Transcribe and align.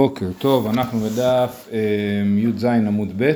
בוקר 0.00 0.26
טוב, 0.38 0.66
אנחנו 0.66 1.00
בדף 1.00 1.68
אה, 1.72 1.78
י"ז 2.36 2.64
עמוד 2.64 3.12
ב', 3.16 3.32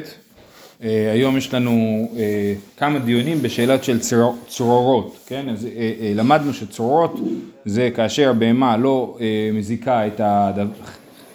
אה, 0.82 1.12
היום 1.12 1.36
יש 1.36 1.54
לנו 1.54 2.08
אה, 2.16 2.54
כמה 2.76 2.98
דיונים 2.98 3.42
בשאלת 3.42 3.84
של 3.84 4.00
צרור, 4.00 4.36
צרורות, 4.48 5.16
כן? 5.26 5.48
אז 5.48 5.68
למדנו 6.14 6.54
שצרורות 6.54 7.20
זה 7.64 7.90
כאשר 7.94 8.30
הבהמה 8.30 8.76
לא 8.76 9.18
מזיקה 9.52 10.06
את 10.06 10.20
הדבר, 10.24 10.72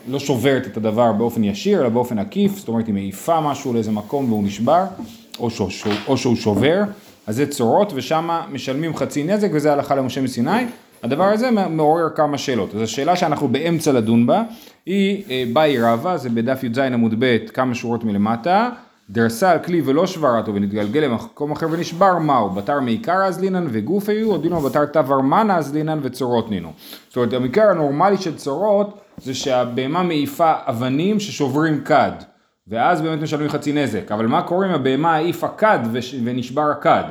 לא 0.07 0.19
שוברת 0.19 0.67
את 0.67 0.77
הדבר 0.77 1.11
באופן 1.11 1.43
ישיר 1.43 1.81
אלא 1.81 1.89
באופן 1.89 2.19
עקיף, 2.19 2.57
זאת 2.57 2.67
אומרת 2.67 2.87
היא 2.87 2.93
מעיפה 2.93 3.41
משהו 3.41 3.73
לאיזה 3.73 3.91
מקום 3.91 4.31
והוא 4.31 4.43
נשבר 4.43 4.83
או, 5.39 5.49
שהוא, 5.49 5.69
או 6.07 6.17
שהוא 6.17 6.35
שובר, 6.35 6.83
אז 7.27 7.35
זה 7.35 7.47
צרורות 7.47 7.91
ושם 7.95 8.29
משלמים 8.51 8.95
חצי 8.95 9.23
נזק 9.23 9.49
וזה 9.53 9.73
הלכה 9.73 9.95
למשה 9.95 10.21
מסיני 10.21 10.65
הדבר 11.05 11.23
הזה 11.23 11.51
מעורר 11.51 12.09
כמה 12.15 12.37
שאלות. 12.37 12.75
אז 12.75 12.81
השאלה 12.81 13.15
שאנחנו 13.15 13.47
באמצע 13.47 13.91
לדון 13.91 14.27
בה 14.27 14.43
היא 14.85 15.23
אה, 15.29 15.43
באי 15.53 15.81
רבא, 15.81 16.17
זה 16.17 16.29
בדף 16.29 16.63
י"ז 16.63 16.77
עמוד 16.79 17.15
ב' 17.19 17.37
כמה 17.53 17.75
שורות 17.75 18.03
מלמטה, 18.03 18.69
דרסה 19.09 19.51
על 19.51 19.59
כלי 19.59 19.81
ולא 19.85 20.07
שברתו 20.07 20.53
ונתגלגל 20.53 20.99
למקום 20.99 21.51
אחר 21.51 21.67
ונשבר 21.71 22.17
מהו? 22.17 22.49
בתר 22.49 22.79
מעיקר 22.79 23.23
אז 23.23 23.39
לינן 23.39 23.67
וגוף 23.69 24.09
היו, 24.09 24.31
או 24.31 24.37
דינו 24.37 24.61
בתר 24.61 24.85
תברמנה 24.85 25.57
אז 25.57 25.73
לינן 25.73 25.99
וצורות 26.01 26.51
נינו. 26.51 26.71
זאת 27.07 27.17
אומרת 27.17 27.33
המקרה 27.33 27.71
הנורמלי 27.71 28.17
של 28.17 28.35
צורות 28.35 28.99
זה 29.17 29.33
שהבהמה 29.33 30.03
מעיפה 30.03 30.53
אבנים 30.65 31.19
ששוברים 31.19 31.81
כד. 31.83 32.11
ואז 32.67 33.01
באמת 33.01 33.21
משלמים 33.21 33.49
חצי 33.49 33.73
נזק, 33.73 34.11
אבל 34.11 34.27
מה 34.27 34.41
קורה 34.41 34.67
אם 34.67 34.71
הבהמה 34.71 35.15
העיפה 35.15 35.47
כד 35.47 35.79
ונשבר 36.23 36.71
הכד? 36.71 37.03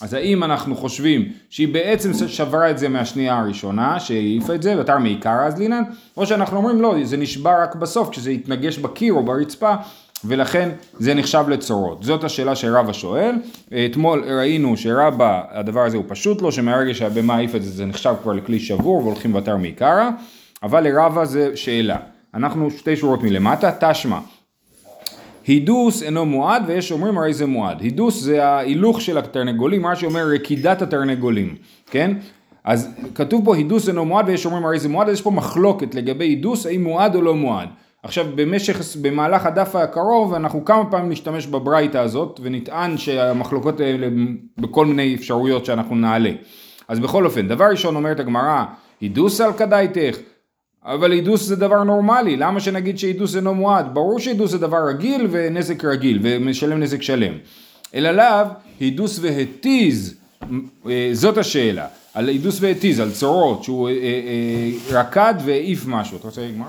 אז 0.00 0.14
האם 0.14 0.44
אנחנו 0.44 0.76
חושבים 0.76 1.28
שהיא 1.50 1.68
בעצם 1.68 2.28
שברה 2.28 2.70
את 2.70 2.78
זה 2.78 2.88
מהשנייה 2.88 3.38
הראשונה, 3.38 4.00
שהעיפה 4.00 4.54
את 4.54 4.62
זה, 4.62 4.80
ותר 4.80 4.98
מעיקר 4.98 5.38
אז 5.46 5.58
לינן, 5.58 5.82
או 6.16 6.26
שאנחנו 6.26 6.56
אומרים 6.56 6.82
לא, 6.82 6.94
זה 7.02 7.16
נשבר 7.16 7.54
רק 7.62 7.74
בסוף, 7.74 8.10
כשזה 8.10 8.30
התנגש 8.30 8.78
בקיר 8.78 9.12
או 9.12 9.22
ברצפה, 9.22 9.74
ולכן 10.24 10.68
זה 10.98 11.14
נחשב 11.14 11.44
לצורות. 11.48 12.02
זאת 12.02 12.24
השאלה 12.24 12.56
שרבא 12.56 12.92
שואל. 12.92 13.34
אתמול 13.86 14.24
ראינו 14.38 14.76
שרבא, 14.76 15.42
הדבר 15.50 15.80
הזה 15.80 15.96
הוא 15.96 16.04
פשוט 16.08 16.42
לו, 16.42 16.52
שמהרגע 16.52 16.94
שהבהמה 16.94 17.34
העיפה 17.34 17.56
את 17.56 17.62
זה, 17.62 17.70
זה 17.70 17.86
נחשב 17.86 18.14
כבר 18.22 18.32
לכלי 18.32 18.60
שבור 18.60 18.96
והולכים 18.96 19.34
ותר 19.34 19.56
מעיקרא, 19.56 20.10
אבל 20.62 20.88
לרבא 20.88 21.24
זה 21.24 21.56
שאלה. 21.56 21.96
אנחנו 22.34 22.70
שתי 22.70 22.96
שורות 22.96 23.22
מלמטה, 23.22 23.70
תשמע. 23.80 24.18
הידוס 25.46 26.02
אינו 26.02 26.26
מועד 26.26 26.62
ויש 26.66 26.92
אומרים 26.92 27.18
הרי 27.18 27.34
זה 27.34 27.46
מועד. 27.46 27.80
הידוס 27.80 28.20
זה 28.20 28.46
ההילוך 28.46 29.00
של 29.00 29.18
התרנגולים, 29.18 29.82
מה 29.82 29.96
שאומר 29.96 30.26
רקידת 30.26 30.82
התרנגולים, 30.82 31.54
כן? 31.90 32.16
אז 32.64 32.88
כתוב 33.14 33.44
פה 33.44 33.56
הידוס 33.56 33.88
אינו 33.88 34.04
מועד 34.04 34.28
ויש 34.28 34.46
אומרים 34.46 34.64
הרי 34.64 34.78
זה 34.78 34.88
מועד, 34.88 35.08
אז 35.08 35.14
יש 35.14 35.22
פה 35.22 35.30
מחלוקת 35.30 35.94
לגבי 35.94 36.24
הידוס 36.24 36.66
האם 36.66 36.84
מועד 36.84 37.14
או 37.14 37.22
לא 37.22 37.34
מועד. 37.34 37.68
עכשיו 38.02 38.26
במשך, 38.34 38.96
במהלך 39.02 39.46
הדף 39.46 39.76
הקרוב 39.76 40.34
אנחנו 40.34 40.64
כמה 40.64 40.90
פעמים 40.90 41.10
נשתמש 41.10 41.46
בברייתא 41.46 41.98
הזאת 41.98 42.40
ונטען 42.42 42.96
שהמחלוקות 42.96 43.80
האלה 43.80 44.08
בכל 44.58 44.86
מיני 44.86 45.14
אפשרויות 45.14 45.64
שאנחנו 45.64 45.96
נעלה. 45.96 46.30
אז 46.88 46.98
בכל 46.98 47.24
אופן, 47.24 47.48
דבר 47.48 47.64
ראשון 47.64 47.96
אומרת 47.96 48.20
הגמרא, 48.20 48.64
הידוס 49.00 49.40
על 49.40 49.52
כדאיתך, 49.52 50.18
אבל 50.86 51.12
הידוס 51.12 51.42
זה 51.42 51.56
דבר 51.56 51.82
נורמלי, 51.82 52.36
למה 52.36 52.60
שנגיד 52.60 52.98
שהידוס 52.98 53.36
אינו 53.36 53.54
מועד? 53.54 53.94
ברור 53.94 54.18
שהידוס 54.18 54.50
זה 54.50 54.58
דבר 54.58 54.88
רגיל 54.88 55.26
ונזק 55.30 55.84
רגיל 55.84 56.18
ומשלם 56.22 56.80
נזק 56.80 57.02
שלם. 57.02 57.32
אלא 57.94 58.10
לאו, 58.10 58.46
הידוס 58.80 59.18
והתיז, 59.22 60.14
אה, 60.88 61.10
זאת 61.12 61.38
השאלה. 61.38 61.86
על 62.14 62.28
הידוס 62.28 62.58
והתיז, 62.60 63.00
על 63.00 63.10
צורות, 63.10 63.64
שהוא 63.64 63.88
אה, 63.88 63.92
אה, 63.94 65.00
רקד 65.00 65.34
והעיף 65.44 65.84
משהו. 65.86 66.16
אתה 66.16 66.26
רוצה 66.26 66.40
לגמר? 66.40 66.66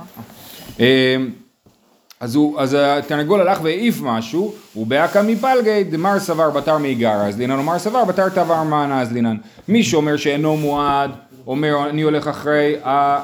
אז, 2.19 2.35
הוא, 2.35 2.59
אז 2.59 2.77
התרנגול 2.79 3.41
הלך 3.41 3.59
והעיף 3.63 4.01
משהו, 4.01 4.53
הוא 4.73 4.87
באקא 4.87 5.21
מפלגי 5.27 5.83
דמר 5.83 6.19
סבר 6.19 6.49
בתר 6.49 6.77
מאיגרא, 6.77 7.27
אז 7.27 7.37
לינן 7.37 7.57
אומר 7.57 7.79
סבר 7.79 8.05
בתר 8.05 8.29
תבר 8.29 8.63
מענה 8.63 9.01
אז 9.01 9.11
לינן. 9.11 9.37
מי 9.67 9.83
שאומר 9.83 10.17
שאינו 10.17 10.57
מועד, 10.57 11.11
אומר 11.47 11.89
אני 11.89 12.01
הולך 12.01 12.27
אחרי 12.27 12.75
ה... 12.85 13.17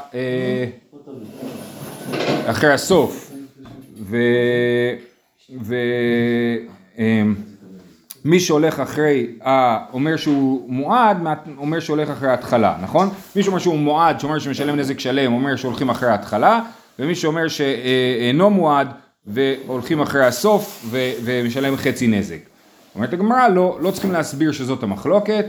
אחרי 2.46 2.74
הסוף. 2.74 3.32
ו... 4.02 4.18
ו... 5.62 5.76
אמ, 6.98 7.36
מי 8.26 8.40
שהולך 8.40 8.80
אחרי, 8.80 9.28
אומר 9.94 10.16
שהוא 10.16 10.66
מועד, 10.68 11.18
אומר 11.58 11.80
שהולך 11.80 12.10
אחרי 12.10 12.30
ההתחלה, 12.30 12.78
נכון? 12.82 13.10
מי 13.36 13.44
שאומר 13.44 13.60
שהוא 13.60 13.78
מועד, 13.78 14.20
שאומר 14.20 14.40
שמשלם 14.40 14.76
נזק 14.76 15.00
שלם, 15.00 15.34
אומר 15.34 15.56
שהולכים 15.56 15.90
אחרי 15.90 16.10
ההתחלה, 16.10 16.62
ומי 17.00 17.16
שאומר 17.16 17.48
שאינו 17.48 18.50
מועד 18.50 18.88
והולכים 19.28 20.02
אחרי 20.02 20.26
הסוף 20.26 20.86
ו... 20.90 20.98
ומשלם 21.24 21.78
חצי 21.78 22.08
נזק. 22.08 22.40
אומרת 22.96 23.14
הגמרא, 23.14 23.48
לא, 23.48 23.78
לא 23.82 23.92
צריכים 23.92 24.12
להסביר 24.12 24.52
שזאת 24.52 24.84
המחלוקת, 24.84 25.46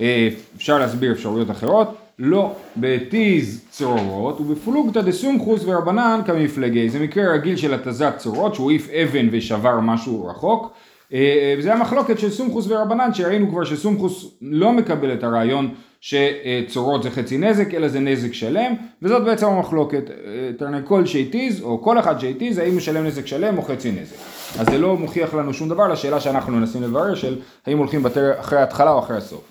אה, 0.00 0.28
אפשר 0.56 0.78
להסביר 0.78 1.12
אפשרויות 1.12 1.50
אחרות, 1.50 1.96
לא 2.18 2.52
בתיז 2.76 3.64
צרורות 3.70 4.40
ובפלוגתא 4.40 5.00
דסומכוס 5.00 5.62
ורבנן 5.64 6.20
כמפלגי. 6.26 6.88
זה 6.88 6.98
מקרה 6.98 7.32
רגיל 7.32 7.56
של 7.56 7.74
התזת 7.74 8.14
צרורות 8.16 8.54
שהוא 8.54 8.70
העיף 8.70 8.88
אבן 8.90 9.28
ושבר 9.30 9.80
משהו 9.80 10.26
רחוק. 10.26 10.72
אה, 11.12 11.54
וזה 11.58 11.74
המחלוקת 11.74 12.18
של 12.18 12.30
סומכוס 12.30 12.66
ורבנן 12.68 13.14
שראינו 13.14 13.50
כבר 13.50 13.64
שסומכוס 13.64 14.26
לא 14.42 14.72
מקבל 14.72 15.12
את 15.12 15.24
הרעיון 15.24 15.74
שצורות 16.00 17.02
זה 17.02 17.10
חצי 17.10 17.38
נזק 17.38 17.74
אלא 17.74 17.88
זה 17.88 18.00
נזק 18.00 18.32
שלם 18.32 18.74
וזאת 19.02 19.24
בעצם 19.24 19.46
המחלוקת 19.46 20.10
אה, 20.10 20.50
תרנקול 20.58 21.06
שהתיז 21.06 21.62
או 21.62 21.82
כל 21.82 21.98
אחד 21.98 22.20
שהתיז 22.20 22.58
האם 22.58 22.76
משלם 22.76 23.06
נזק 23.06 23.26
שלם 23.26 23.58
או 23.58 23.62
חצי 23.62 23.92
נזק 23.92 24.16
אז 24.58 24.66
זה 24.66 24.78
לא 24.78 24.96
מוכיח 24.96 25.34
לנו 25.34 25.54
שום 25.54 25.68
דבר 25.68 25.88
לשאלה 25.88 26.20
שאנחנו 26.20 26.52
מנסים 26.52 26.82
לברר 26.82 27.14
של 27.14 27.38
האם 27.66 27.78
הולכים 27.78 28.02
בתר 28.02 28.40
אחרי 28.40 28.58
ההתחלה 28.58 28.92
או 28.92 28.98
אחרי 28.98 29.16
הסוף 29.16 29.42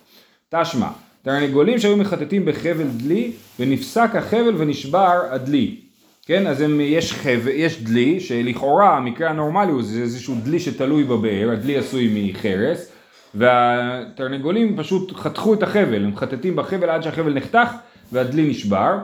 תשמע 0.50 0.88
תרנגולים 1.23 1.79
שהיו 1.79 1.97
מחטטים 1.97 2.45
בחבל 2.45 2.88
דלי 2.97 3.31
ונפסק 3.59 4.09
החבל 4.16 4.56
ונשבר 4.57 5.22
הדלי. 5.29 5.75
כן, 6.25 6.47
אז 6.47 6.61
הם, 6.61 6.81
יש, 6.81 7.13
חבל, 7.13 7.51
יש 7.53 7.84
דלי 7.84 8.19
שלכאורה 8.19 8.97
המקרה 8.97 9.29
הנורמלי 9.29 9.72
הוא 9.72 9.84
זה 9.84 10.01
איזשהו 10.01 10.35
דלי 10.44 10.59
שתלוי 10.59 11.03
בבאר, 11.03 11.50
הדלי 11.51 11.78
עשוי 11.78 12.31
מחרס 12.31 12.91
והתרנגולים 13.35 14.78
פשוט 14.78 15.13
חתכו 15.16 15.53
את 15.53 15.63
החבל, 15.63 16.03
הם 16.03 16.09
מחטטים 16.09 16.56
בחבל 16.56 16.89
עד 16.89 17.03
שהחבל 17.03 17.34
נחתך 17.34 17.69
והדלי 18.11 18.50
נשבר, 18.50 18.97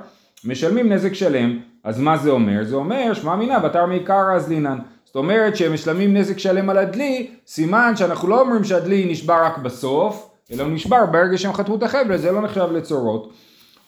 משלמים 0.45 0.91
נזק 0.91 1.13
שלם, 1.13 1.59
אז 1.83 1.99
מה 1.99 2.17
זה 2.17 2.29
אומר? 2.29 2.63
זה 2.63 2.75
אומר 2.75 3.13
שמע 3.13 3.35
מינה 3.35 3.59
בתר 3.59 3.85
מעיקר 3.85 4.31
אז 4.35 4.49
לינן. 4.49 4.77
זאת 5.05 5.15
אומרת 5.15 5.57
שהם 5.57 5.73
משלמים 5.73 6.17
נזק 6.17 6.37
שלם 6.37 6.69
על 6.69 6.77
הדלי, 6.77 7.27
סימן 7.47 7.93
שאנחנו 7.95 8.27
לא 8.27 8.41
אומרים 8.41 8.63
שהדלי 8.63 9.05
נשבר 9.11 9.43
רק 9.43 9.57
בסוף, 9.57 10.28
אלא 10.51 10.63
הוא 10.63 10.71
נשבר 10.71 11.05
ברגע 11.05 11.37
שהם 11.37 11.53
חתמו 11.53 11.75
את 11.75 11.83
החבל, 11.83 12.17
זה 12.17 12.31
לא 12.31 12.41
נחשב 12.41 12.67
לצורות. 12.71 13.33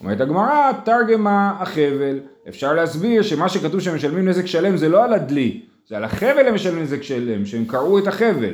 אומרת 0.02 0.22
הגמרא, 0.22 0.72
תרגמה 0.86 1.54
החבל. 1.60 2.20
אפשר 2.50 2.74
להסביר 2.74 3.22
שמה 3.22 3.50
שכתוב 3.50 3.80
שהם 3.80 3.96
משלמים 3.96 4.30
נזק 4.30 4.46
שלם 4.46 4.78
זה 4.78 4.90
לא 4.90 5.04
על 5.04 5.14
הדלי, 5.14 5.62
זה 5.90 5.98
על 5.98 6.04
החבל 6.04 6.48
הם 6.48 6.56
משלמים 6.56 6.84
נזק 6.84 7.04
שלם, 7.04 7.46
שהם 7.46 7.66
קרעו 7.66 8.00
את 8.00 8.08
החבל. 8.08 8.54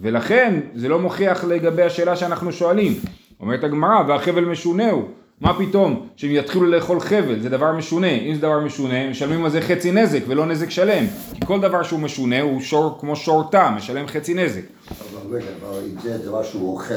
ולכן 0.00 0.60
זה 0.74 0.88
לא 0.88 0.98
מוכיח 0.98 1.44
לגבי 1.44 1.82
השאלה 1.82 2.16
שאנחנו 2.16 2.52
שואלים. 2.52 2.94
אומרת 3.40 3.64
הגמרא, 3.64 4.02
והחבל 4.08 4.44
משונה 4.44 4.90
הוא. 4.90 5.04
מה 5.40 5.58
פתאום 5.58 6.06
שהם 6.16 6.30
יתחילו 6.30 6.66
לאכול 6.66 7.00
חבל, 7.00 7.40
זה 7.40 7.48
דבר 7.48 7.72
משונה, 7.72 8.10
אם 8.10 8.34
זה 8.34 8.40
דבר 8.40 8.60
משונה, 8.60 8.94
הם 8.94 9.10
משלמים 9.10 9.44
על 9.44 9.50
זה 9.50 9.60
חצי 9.60 9.92
נזק 9.92 10.20
ולא 10.28 10.46
נזק 10.46 10.70
שלם, 10.70 11.04
כי 11.34 11.46
כל 11.46 11.60
דבר 11.60 11.82
שהוא 11.82 12.00
משונה 12.00 12.40
הוא 12.40 12.60
שור 12.60 12.96
כמו 13.00 13.16
שור 13.16 13.50
תם, 13.50 13.72
משלם 13.76 14.06
חצי 14.06 14.34
נזק. 14.34 14.60
אבל 14.90 15.36
רגע, 15.36 15.46
אם 15.86 16.00
זה 16.02 16.18
דבר 16.18 16.42
שהוא 16.42 16.72
אוכל, 16.72 16.94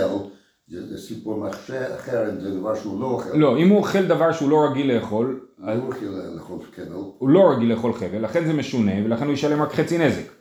זה 0.70 0.98
סיפור 0.98 1.48
אחר, 1.96 2.26
זה 2.40 2.60
דבר 2.60 2.76
שהוא 2.76 3.02
לא 3.02 3.06
אוכל. 3.06 3.38
לא, 3.38 3.58
אם 3.58 3.70
הוא 3.70 3.78
אוכל 3.78 4.06
דבר 4.06 4.32
שהוא 4.32 4.50
לא 4.50 4.66
רגיל 4.72 4.94
לאכול, 4.94 5.40
הוא 5.58 5.68
לא 5.68 5.90
רגיל 5.96 6.10
לאכול 6.36 6.60
חבל. 6.76 6.86
הוא 7.18 7.30
לא 7.30 7.52
רגיל 7.52 7.70
לאכול 7.70 7.94
חבל, 7.94 8.22
לכן 8.22 8.46
זה 8.46 8.54
משונה, 8.54 8.92
ולכן 9.06 9.26
הוא 9.26 9.34
ישלם 9.34 9.62
רק 9.62 9.74
חצי 9.74 9.98
נזק. 9.98 10.32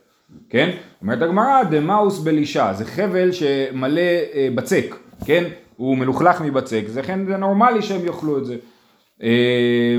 כן? 0.49 0.69
אומרת 1.01 1.21
הגמרא, 1.21 1.63
דמאוס 1.63 2.19
בלישה, 2.19 2.73
זה 2.73 2.85
חבל 2.85 3.31
שמלא 3.31 4.01
אה, 4.01 4.47
בצק, 4.55 4.95
כן? 5.25 5.43
הוא 5.77 5.97
מלוכלך 5.97 6.41
מבצק, 6.41 6.83
לכן 6.95 7.25
זה 7.25 7.37
נורמלי 7.37 7.81
שהם 7.81 8.05
יאכלו 8.05 8.37
את 8.37 8.45
זה. 8.45 8.55
אה, 9.23 9.97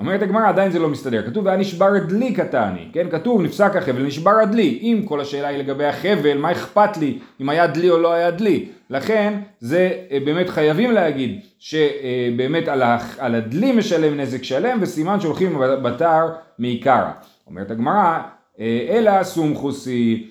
אומרת 0.00 0.22
הגמרא 0.22 0.48
עדיין 0.48 0.70
זה 0.70 0.78
לא 0.78 0.88
מסתדר, 0.88 1.26
כתוב 1.26 1.46
והיה 1.46 1.58
נשבר 1.58 1.98
דלי 1.98 2.34
קטני, 2.34 2.88
כן? 2.92 3.10
כתוב 3.10 3.42
נפסק 3.42 3.76
החבל 3.76 4.02
נשבר 4.02 4.30
הדלי, 4.30 4.78
אם 4.82 5.02
כל 5.04 5.20
השאלה 5.20 5.48
היא 5.48 5.58
לגבי 5.58 5.84
החבל 5.84 6.38
מה 6.38 6.52
אכפת 6.52 6.96
לי 6.96 7.18
אם 7.40 7.48
היה 7.48 7.66
דלי 7.66 7.90
או 7.90 7.98
לא 7.98 8.12
היה 8.12 8.30
דלי, 8.30 8.68
לכן 8.90 9.34
זה 9.60 9.90
אה, 10.10 10.18
באמת 10.24 10.48
חייבים 10.48 10.92
להגיד 10.92 11.40
שבאמת 11.58 12.68
על, 12.68 12.82
על 13.18 13.34
הדלי 13.34 13.72
משלם 13.72 14.20
נזק 14.20 14.42
שלם 14.42 14.78
וסימן 14.80 15.20
שהולכים 15.20 15.58
בתר 15.82 16.28
מעיקרא, 16.58 17.10
אומרת 17.46 17.70
הגמרא 17.70 18.18
אה, 18.60 18.86
אלא 18.90 19.22
סומכוסי 19.22 20.26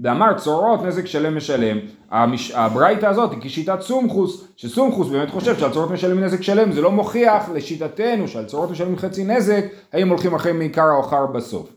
דאמר 0.00 0.38
צורות 0.38 0.82
נזק 0.82 1.06
שלם 1.06 1.36
משלם, 1.36 1.78
המש... 2.10 2.50
הברייתא 2.50 3.06
הזאת 3.06 3.30
היא 3.32 3.40
כשיטת 3.42 3.80
סומכוס, 3.80 4.48
שסומכוס 4.56 5.08
באמת 5.08 5.30
חושב 5.30 5.58
שעל 5.58 5.70
צורות 5.70 5.90
משלם 5.90 6.24
נזק 6.24 6.42
שלם, 6.42 6.72
זה 6.72 6.80
לא 6.80 6.92
מוכיח 6.92 7.48
לשיטתנו 7.54 8.28
שעל 8.28 8.44
צורות 8.44 8.70
משלמים 8.70 8.96
חצי 8.96 9.24
נזק, 9.24 9.64
האם 9.92 10.08
הולכים 10.08 10.34
אחרי 10.34 10.52
מעיקר 10.52 10.90
או 10.90 11.00
אחר 11.00 11.26
בסוף. 11.26 11.72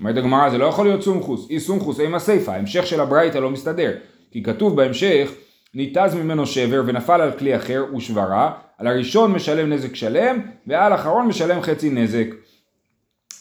אומרת 0.00 0.16
הגמרא 0.16 0.50
זה 0.50 0.58
לא 0.58 0.64
יכול 0.64 0.86
להיות 0.86 1.02
סומכוס, 1.02 1.50
אי 1.50 1.60
סומכוס 1.60 2.00
עם 2.00 2.14
הסיפא, 2.14 2.50
ההמשך 2.50 2.86
של 2.86 3.00
הברייתא 3.00 3.38
לא 3.38 3.50
מסתדר, 3.50 3.92
כי 4.30 4.42
כתוב 4.42 4.76
בהמשך 4.76 5.30
ניתז 5.74 6.14
ממנו 6.14 6.46
שבר 6.46 6.82
ונפל 6.86 7.20
על 7.20 7.32
כלי 7.32 7.56
אחר 7.56 7.84
ושברה, 7.96 8.52
על 8.78 8.86
הראשון 8.86 9.32
משלם 9.32 9.72
נזק 9.72 9.94
שלם 9.94 10.40
ועל 10.66 10.92
האחרון 10.92 11.26
משלם 11.26 11.62
חצי 11.62 11.90
נזק. 11.90 12.26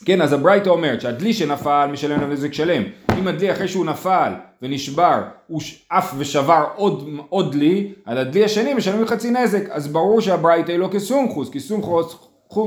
כן, 0.06 0.22
אז 0.22 0.34
הברייתא 0.34 0.70
אומרת 0.70 1.02
שהדלי 1.02 1.34
שנפל 1.34 1.90
משלם 1.92 2.32
נזק 2.32 2.54
שלם. 2.54 2.84
אם 3.20 3.28
הדלי 3.28 3.52
אחרי 3.52 3.68
שהוא 3.68 3.86
נפל 3.86 4.34
ונשבר, 4.62 5.22
הוא 5.48 5.62
עף 5.90 6.14
ושבר 6.18 6.66
עוד, 6.76 7.10
עוד 7.30 7.52
דלי, 7.52 7.92
על 8.06 8.18
הדלי 8.18 8.44
השני 8.46 8.74
משלמים 8.74 9.08
חצי 9.08 9.32
נזק. 9.32 9.70
אז 9.70 9.88
ברור 9.88 10.22
שהברייתא 10.22 10.72
היא 10.72 10.80
לא 10.80 10.90
כסומכוס, 10.92 11.50
כי 11.50 11.60
סומכוס, 11.60 12.16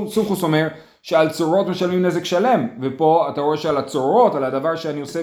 סומכוס 0.07 0.43
אומר 0.43 0.67
שעל 1.01 1.29
צורות 1.29 1.67
משלמים 1.67 2.05
נזק 2.05 2.25
שלם, 2.25 2.67
ופה 2.81 3.27
אתה 3.29 3.41
רואה 3.41 3.57
שעל 3.57 3.77
הצורות, 3.77 4.35
על 4.35 4.43
הדבר 4.43 4.75
שאני 4.75 5.01
עושה 5.01 5.19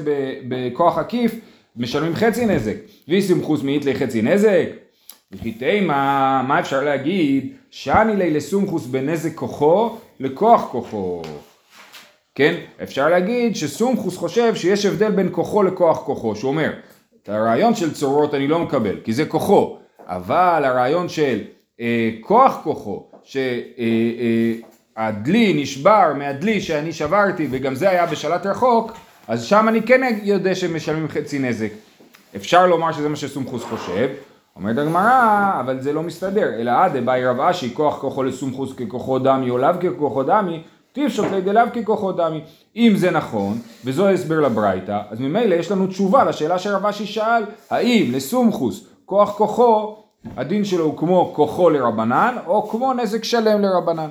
בכוח 0.49 0.99
עקיף, 0.99 1.35
משלמים 1.77 2.15
חצי 2.15 2.47
נזק. 2.47 2.77
ויסומכוס 3.09 3.63
מאית 3.63 3.85
לחצי 3.85 4.23
נזק. 4.23 4.67
וכי 5.33 5.53
תימה, 5.53 6.43
מה 6.49 6.61
אפשר 6.61 6.85
להגיד? 6.85 7.53
שאני 7.71 8.17
לי 8.17 8.31
לסומכוס 8.31 8.87
בנזק 8.87 9.35
כוחו 9.35 9.97
לכוח 10.21 10.69
כוחו. 10.71 11.23
כן? 12.35 12.55
אפשר 12.83 13.09
להגיד 13.09 13.57
שסומכוס 13.57 14.17
חושב 14.17 14.55
שיש 14.55 14.87
הבדל 14.87 15.11
בין 15.11 15.29
כוחו 15.33 15.63
לכוח 15.63 15.99
כוחו, 15.99 16.37
שהוא 16.37 16.51
אומר, 16.51 16.73
את 17.23 17.29
הרעיון 17.29 17.75
של 17.75 17.95
צורות 17.95 18.35
אני 18.35 18.49
לא 18.49 18.59
מקבל, 18.59 18.97
כי 19.05 19.13
זה 19.13 19.25
כוחו, 19.25 19.79
אבל 20.07 20.63
הרעיון 20.65 21.09
של 21.09 21.41
אה, 21.81 22.11
כוח 22.21 22.61
כוחו, 22.65 23.07
שהדלי 23.23 24.63
אה, 25.45 25.51
אה, 25.51 25.53
נשבר 25.55 26.13
מהדלי 26.19 26.61
שאני 26.61 26.93
שברתי, 26.93 27.49
וגם 27.51 27.75
זה 27.75 27.91
היה 27.91 28.07
בשלט 28.07 28.47
רחוק, 28.47 28.93
אז 29.29 29.45
שם 29.45 29.69
אני 29.69 29.83
כן 29.83 30.19
יודע 30.23 30.55
שמשלמים 30.55 31.09
חצי 31.09 31.39
נזק. 31.39 31.71
אפשר 32.37 32.67
לומר 32.67 32.93
שזה 32.93 33.09
מה 33.09 33.17
שסומכוס 33.17 33.65
חושב, 33.65 34.09
אומרת 34.57 34.79
הגמרא, 34.79 35.51
אבל 35.61 35.81
זה 35.81 35.93
לא 35.93 36.03
מסתדר, 36.03 36.55
אלא 36.55 36.71
עדה 36.71 37.01
באי 37.01 37.27
רב 37.27 37.41
אשי, 37.41 37.75
כוח 37.75 37.99
כוחו 37.99 38.23
לסומכוס 38.23 38.73
ככוחו 38.73 39.19
דמי, 39.19 39.51
או 39.51 39.59
לאו 39.59 39.71
ככוחו 39.81 40.23
דמי, 40.23 40.63
טיפשוט 40.93 41.27
לידי 41.33 41.51
ככוחו 41.75 42.13
דמי. 42.13 42.41
אם 42.77 42.93
זה 42.97 43.11
נכון, 43.11 43.59
וזו 43.85 44.09
הסבר 44.09 44.41
לברייתא, 44.41 45.01
אז 45.11 45.21
ממילא 45.21 45.55
יש 45.55 45.71
לנו 45.71 45.87
תשובה 45.87 46.25
לשאלה 46.25 46.59
שרב 46.59 46.87
אשי 46.87 47.07
שאל, 47.07 47.43
האם 47.71 48.11
לסומכוס 48.13 48.85
כוח 49.05 49.37
כוחו, 49.37 49.97
הדין 50.37 50.65
שלו 50.65 50.85
הוא 50.85 50.97
כמו 50.97 51.33
כוחו 51.35 51.71
לרבנן, 51.71 52.37
או 52.47 52.69
כמו 52.69 52.93
נזק 52.93 53.25
שלם 53.25 53.61
לרבנן. 53.61 54.11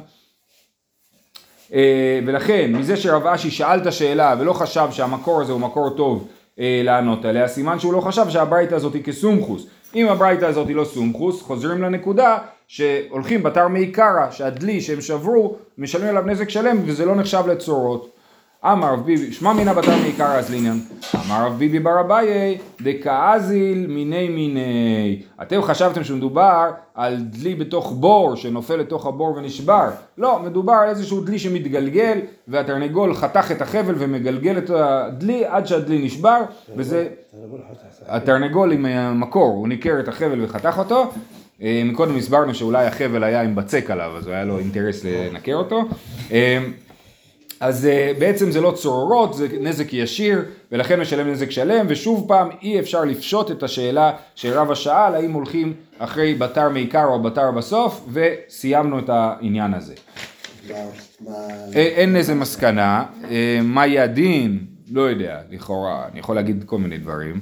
אה, 1.74 2.20
ולכן, 2.26 2.72
מזה 2.76 2.98
שרב 2.98 3.28
אשי 3.28 3.52
שאל 3.52 3.80
את 3.82 3.88
השאלה 3.88 4.36
ולא 4.40 4.54
חשב 4.54 4.88
שהמקור 4.92 5.42
הזה 5.42 5.52
הוא 5.52 5.62
מקור 5.62 5.90
טוב 5.90 6.28
אה, 6.60 6.82
לענות 6.84 7.26
עליה, 7.26 7.48
סימן 7.48 7.80
שהוא 7.80 7.94
לא 7.94 8.02
חשב 8.02 8.30
שהברייתא 8.30 8.76
הזאת 8.76 8.94
היא 8.94 9.04
כסומכוס. 9.04 9.68
אם 9.96 10.08
הברייתא 10.08 10.46
הזאת 10.46 10.68
היא 10.68 10.76
לא 10.76 10.84
סומכוס, 10.84 11.42
חוזרים 11.42 11.82
לנקודה 11.82 12.38
שהולכים 12.72 13.44
בתר 13.44 13.68
מעיקרא, 13.68 14.32
שהדלי 14.32 14.82
שהם 14.82 15.02
שברו, 15.02 15.56
משלמים 15.78 16.10
עליו 16.10 16.24
נזק 16.26 16.50
שלם 16.50 16.78
וזה 16.86 17.06
לא 17.06 17.16
נחשב 17.16 17.44
לצורות. 17.48 18.12
אמר 18.66 18.94
רב 18.94 19.06
ביבי, 19.06 19.34
שמע 19.34 19.54
מינא 19.54 19.74
בתר 19.74 19.98
מעיקרא 20.02 20.38
אז 20.38 20.52
לעניין. 20.52 20.80
אמר 21.16 21.46
רב 21.46 21.58
ביבי 21.58 21.80
בר 21.80 22.00
אביי, 22.00 22.58
דקאזיל 22.82 23.88
מיני 23.88 24.30
מיני. 24.30 25.22
אתם 25.42 25.62
חשבתם 25.62 26.04
שמדובר 26.04 26.72
על 26.96 27.18
דלי 27.18 27.56
בתוך 27.56 27.94
בור 28.00 28.36
שנופל 28.36 28.76
לתוך 28.76 29.06
הבור 29.06 29.36
ונשבר. 29.36 29.90
לא, 30.18 30.40
מדובר 30.40 30.74
על 30.74 30.90
איזשהו 30.90 31.22
דלי 31.22 31.40
שמתגלגל 31.40 32.20
והתרנגול 32.48 33.16
חתך 33.16 33.52
את 33.52 33.62
החבל 33.62 33.96
ומגלגל 33.98 34.58
את 34.58 34.70
הדלי 34.70 35.46
עד 35.46 35.68
שהדלי 35.68 36.06
נשבר 36.06 36.42
וזה... 36.76 37.08
התרנגול 38.08 38.72
עם 38.72 38.86
המקור, 38.86 39.54
הוא 39.54 39.68
ניקר 39.68 40.00
את 40.00 40.08
החבל 40.08 40.44
וחתך 40.44 40.78
אותו. 40.78 41.12
אה, 41.62 41.82
מקודם 41.86 42.18
הסברנו 42.18 42.56
שאולי 42.56 42.86
החבל 42.86 43.24
היה 43.24 43.42
עם 43.42 43.56
בצק 43.56 43.90
עליו, 43.90 44.18
אז 44.18 44.28
היה 44.28 44.46
לו 44.46 44.60
אינטרס 44.60 45.04
לנקר 45.04 45.56
אותו. 45.56 45.84
אה, 46.32 46.60
אז 47.62 47.88
uh, 47.88 48.20
בעצם 48.20 48.52
זה 48.52 48.62
לא 48.62 48.74
צרורות, 48.76 49.34
זה 49.34 49.48
נזק 49.60 49.94
ישיר, 49.94 50.42
ולכן 50.72 51.00
משלם 51.00 51.28
נזק 51.28 51.52
שלם, 51.52 51.86
ושוב 51.90 52.26
פעם 52.28 52.50
אי 52.62 52.80
אפשר 52.80 53.04
לפשוט 53.04 53.52
את 53.52 53.64
השאלה 53.64 54.12
שרבא 54.36 54.76
שאל, 54.76 55.16
האם 55.16 55.32
הולכים 55.32 55.74
אחרי 55.98 56.36
בתר 56.36 56.70
מעיקר 56.70 57.06
או 57.06 57.22
בתר 57.22 57.52
בסוף, 57.52 58.08
וסיימנו 58.14 59.00
את 59.00 59.10
העניין 59.10 59.74
הזה. 59.74 59.94
אין 61.74 62.16
איזה 62.16 62.36
מסקנה, 62.36 63.04
אה, 63.30 63.60
מה 63.64 63.88
יהיה 63.88 64.04
הדין, 64.04 64.60
לא 64.92 65.02
יודע, 65.02 65.40
לכאורה, 65.52 66.06
אני 66.12 66.20
יכול 66.20 66.36
להגיד 66.36 66.64
כל 66.66 66.78
מיני 66.78 66.98
דברים. 66.98 67.40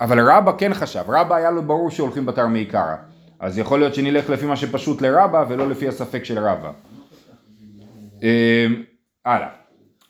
אבל 0.00 0.30
רבא 0.30 0.52
כן 0.58 0.74
חשב, 0.74 1.02
רבא 1.08 1.34
היה 1.34 1.50
לו 1.50 1.62
ברור 1.62 1.90
שהולכים 1.90 2.26
בתר 2.26 2.46
מעיקרא. 2.46 2.96
אז 3.40 3.58
יכול 3.58 3.78
להיות 3.78 3.94
שנלך 3.94 4.30
לפי 4.30 4.46
מה 4.46 4.56
שפשוט 4.56 5.02
לרבא 5.02 5.44
ולא 5.48 5.68
לפי 5.68 5.88
הספק 5.88 6.24
של 6.24 6.38
רבא. 6.38 6.70
אמ, 8.22 8.82
הלאה. 9.24 9.48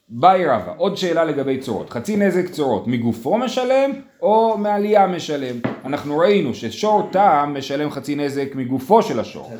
באי 0.08 0.46
רבא, 0.46 0.72
עוד 0.76 0.96
שאלה 0.96 1.24
לגבי 1.24 1.58
צורות. 1.58 1.90
חצי 1.90 2.16
נזק 2.16 2.48
צורות, 2.48 2.86
מגופו 2.86 3.38
משלם 3.38 3.90
או 4.22 4.58
מעלייה 4.58 5.06
משלם? 5.06 5.56
אנחנו 5.84 6.18
ראינו 6.18 6.54
ששור 6.54 7.08
טעם 7.12 7.58
משלם 7.58 7.90
חצי 7.90 8.16
נזק 8.16 8.54
מגופו 8.54 9.02
של 9.02 9.20
השור. 9.20 9.52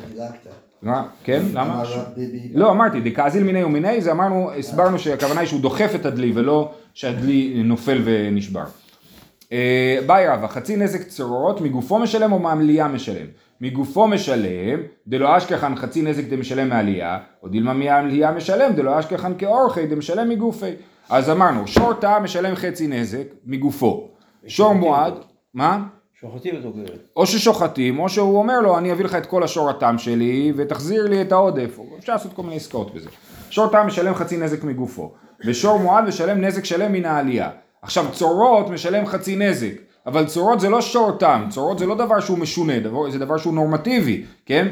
מה? 0.81 1.07
כן? 1.23 1.41
למה? 1.53 1.83
לא, 2.53 2.71
אמרתי, 2.71 3.01
דקאזיל 3.01 3.43
מיני 3.43 3.63
ומיני, 3.63 4.01
זה 4.01 4.11
אמרנו, 4.11 4.51
הסברנו 4.51 4.99
שהכוונה 4.99 5.39
היא 5.39 5.47
שהוא 5.47 5.61
דוחף 5.61 5.91
את 5.95 6.05
הדלי 6.05 6.31
ולא 6.35 6.71
שהדלי 6.93 7.61
נופל 7.63 8.01
ונשבר. 8.03 8.63
אה, 9.51 9.99
באי 10.05 10.27
רבא, 10.27 10.47
חצי 10.47 10.75
נזק 10.75 11.03
צורות, 11.03 11.61
מגופו 11.61 11.99
משלם 11.99 12.31
או 12.31 12.39
מעלייה 12.39 12.87
משלם? 12.87 13.25
מגופו 13.61 14.07
משלם, 14.07 14.79
דלא 15.07 15.37
אשכחן 15.37 15.75
חצי 15.75 16.01
נזק 16.01 16.23
דמשלם 16.23 16.69
מעלייה, 16.69 17.19
או 17.43 17.47
דילמה 17.47 17.73
מעלייה 17.73 18.31
משלם, 18.31 18.73
דלא 18.73 18.99
אשכחן 18.99 19.33
כאורחי 19.37 19.87
דמשלם 19.87 20.29
מגופי. 20.29 20.71
אז 21.09 21.29
אמרנו, 21.29 21.67
שור 21.67 21.93
טעה 21.93 22.19
משלם 22.19 22.55
חצי 22.55 22.87
נזק 22.87 23.27
מגופו. 23.45 24.09
שור 24.47 24.73
מועד, 24.73 25.13
מה? 25.53 25.83
שוחטים 26.21 26.55
אותו 26.55 26.73
כאילו. 26.73 26.97
או 27.15 27.25
ששוחטים, 27.25 27.99
או 27.99 28.09
שהוא 28.09 28.37
אומר 28.37 28.59
לו, 28.59 28.77
אני 28.77 28.91
אביא 28.91 29.05
לך 29.05 29.15
את 29.15 29.25
כל 29.25 29.43
השור 29.43 29.69
התם 29.69 29.97
שלי, 29.97 30.53
ותחזיר 30.55 31.07
לי 31.07 31.21
את 31.21 31.31
העודף. 31.31 31.79
אפשר 31.99 32.13
לעשות 32.13 32.33
כל 32.33 32.43
מיני 32.43 32.55
עסקאות 32.55 32.93
בזה. 32.93 33.09
שור 33.49 33.67
טעה 33.67 33.83
משלם 33.83 34.15
חצי 34.15 34.37
נזק 34.37 34.63
מגופו, 34.63 35.13
ושור 35.45 35.79
מועד 35.79 36.03
משלם 36.03 36.41
נזק 36.41 36.65
שלם 36.65 36.91
מן 36.91 37.05
העלייה. 37.05 37.49
עכשיו 37.81 38.05
צורות 38.11 38.69
משלם 38.69 39.05
חצי 39.05 39.35
נזק. 39.35 39.73
אבל 40.05 40.25
צורות 40.25 40.59
זה 40.59 40.69
לא 40.69 40.79
טעם, 41.19 41.49
צורות 41.49 41.79
זה 41.79 41.85
לא 41.85 41.95
דבר 41.95 42.19
שהוא 42.19 42.37
משונה, 42.37 42.79
דבר, 42.79 43.11
זה 43.11 43.19
דבר 43.19 43.37
שהוא 43.37 43.53
נורמטיבי, 43.53 44.23
כן? 44.45 44.67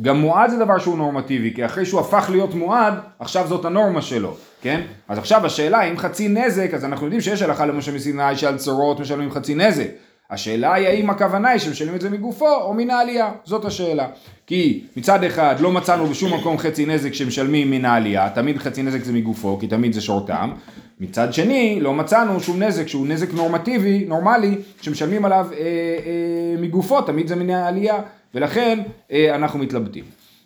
גם 0.00 0.20
מועד 0.20 0.50
זה 0.50 0.58
דבר 0.58 0.78
שהוא 0.78 0.98
נורמטיבי, 0.98 1.52
כי 1.54 1.66
אחרי 1.66 1.86
שהוא 1.86 2.00
הפך 2.00 2.28
להיות 2.30 2.54
מועד, 2.54 2.94
עכשיו 3.18 3.46
זאת 3.48 3.64
הנורמה 3.64 4.02
שלו, 4.02 4.36
כן? 4.62 4.80
אז 5.08 5.18
עכשיו 5.18 5.46
השאלה 5.46 5.82
אם 5.82 5.98
חצי 5.98 6.28
נזק, 6.28 6.74
אז 6.74 6.84
אנחנו 6.84 7.06
יודעים 7.06 7.20
שיש 7.20 7.42
הלכה 7.42 7.66
למשה 7.66 7.92
מסיני 7.92 8.36
שעל 8.36 8.56
צורות 8.56 9.00
משלמים 9.00 9.30
חצי 9.30 9.54
נזק. 9.54 9.86
השאלה 10.30 10.74
היא 10.74 10.88
האם 10.88 11.10
הכוונה 11.10 11.48
היא 11.48 11.58
שמשלמים 11.58 11.94
את 11.94 12.00
זה 12.00 12.10
מגופו 12.10 12.54
או 12.54 12.74
מן 12.74 12.90
העלייה, 12.90 13.30
זאת 13.44 13.64
השאלה. 13.64 14.06
כי 14.46 14.84
מצד 14.96 15.24
אחד 15.24 15.60
לא 15.60 15.72
מצאנו 15.72 16.06
בשום 16.06 16.34
מקום 16.34 16.58
חצי 16.58 16.86
נזק 16.86 17.14
שמשלמים 17.14 17.70
מן 17.70 17.84
העלייה, 17.84 18.30
תמיד 18.30 18.58
חצי 18.58 18.82
נזק 18.82 19.02
זה 19.04 19.12
מגופו, 19.12 19.58
כי 19.60 19.66
תמיד 19.66 19.92
זה 19.92 20.00
שורתם. 20.00 20.50
מצד 21.00 21.32
שני, 21.32 21.78
לא 21.80 21.94
מצאנו 21.94 22.40
שום 22.40 22.62
נזק 22.62 22.88
שהוא 22.88 23.06
נזק 23.06 23.34
נורמטיבי, 23.34 24.04
נורמלי, 24.08 24.54
שמשלמים 24.80 25.24
עליו 25.24 25.48
אה, 25.52 25.58
אה, 25.58 26.60
מגופו, 26.60 27.02
תמיד 27.02 27.28
זה 27.28 27.36
מן 27.36 27.50
העלייה, 27.50 27.98
ולכן 28.34 28.78
אה, 29.12 29.34
אנחנו 29.34 29.58
מתלבטים. 29.58 30.04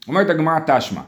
אומרת 0.09 0.31
הגמרא 0.31 0.59
תשמע, 0.67 1.01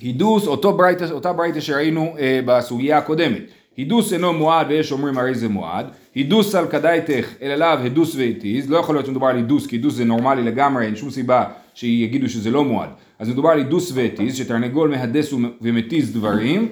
הידוס, 0.00 0.46
אותו 0.46 0.72
ברייטה, 0.76 1.10
אותה 1.10 1.32
ברייטה 1.32 1.60
שראינו 1.60 2.14
אה, 2.18 2.40
בסוגיה 2.46 2.98
הקודמת, 2.98 3.42
הידוס 3.76 4.12
אינו 4.12 4.32
מועד 4.32 4.66
ויש 4.68 4.92
אומרים 4.92 5.18
הרי 5.18 5.34
זה 5.34 5.48
מועד, 5.48 5.86
הידוס 6.14 6.54
על 6.54 6.66
כדאיתך 6.66 7.28
אל 7.42 7.50
אליו 7.50 7.78
הידוס 7.82 8.14
והתיז, 8.16 8.70
לא 8.70 8.76
יכול 8.76 8.94
להיות 8.94 9.06
שמדובר 9.06 9.26
על 9.26 9.36
הידוס 9.36 9.66
כי 9.66 9.76
הידוס 9.76 9.94
זה 9.94 10.04
נורמלי 10.04 10.42
לגמרי, 10.42 10.86
אין 10.86 10.96
שום 10.96 11.10
סיבה 11.10 11.44
שיגידו 11.74 12.28
שזה 12.28 12.50
לא 12.50 12.64
מועד. 12.64 12.88
אז 13.22 13.28
מדובר 13.28 13.48
על 13.48 13.58
הידוס 13.58 13.92
והתיז, 13.94 14.36
שתרנגול 14.36 14.90
מהדס 14.90 15.34
ומתיז 15.60 16.12
דברים, 16.12 16.68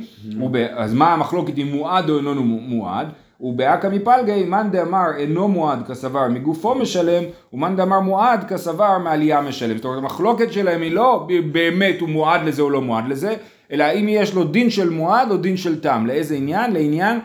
אז 0.74 0.94
מה 0.94 1.12
המחלוקת 1.12 1.58
אם 1.58 1.66
מועד 1.66 2.10
או 2.10 2.18
אינו 2.18 2.42
מועד? 2.44 3.06
ובאקא 3.40 3.88
מפלגי 3.92 4.44
מאן 4.44 4.68
דאמר 4.70 5.06
אינו 5.16 5.48
מועד 5.48 5.86
כסבר 5.86 6.28
מגופו 6.28 6.74
משלם 6.74 7.24
ומאן 7.52 7.76
דאמר 7.76 8.00
מועד 8.00 8.44
כסבר 8.44 8.98
מעלייה 8.98 9.40
משלם. 9.40 9.76
זאת 9.76 9.84
אומרת 9.84 9.98
המחלוקת 9.98 10.52
שלהם 10.52 10.82
היא 10.82 10.92
לא 10.92 11.28
באמת 11.52 12.00
הוא 12.00 12.08
מועד 12.08 12.40
לזה 12.44 12.62
או 12.62 12.70
לא 12.70 12.80
מועד 12.80 13.08
לזה, 13.08 13.34
אלא 13.72 13.84
האם 13.84 14.08
יש 14.08 14.34
לו 14.34 14.44
דין 14.44 14.70
של 14.70 14.90
מועד 14.90 15.30
או 15.30 15.36
דין 15.36 15.56
של 15.56 15.80
תם. 15.80 16.04
לאיזה 16.06 16.34
עניין? 16.34 16.72
לעניין 16.72 17.18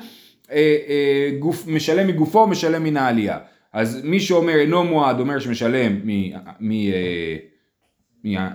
אה, 0.52 0.76
אה, 0.88 1.30
גוף, 1.40 1.68
משלם 1.68 2.08
מגופו, 2.08 2.48
משלם 2.48 2.84
מן 2.84 2.98
העלייה. 2.98 3.38
אז 3.74 4.02
מי 4.04 4.20
שאומר 4.20 4.56
אינו 4.56 4.84
מועד 4.84 5.20
אומר 5.20 5.40
שמשלם 5.40 6.00
מ, 6.04 6.30
מ, 6.60 6.72
אה, 6.72 7.36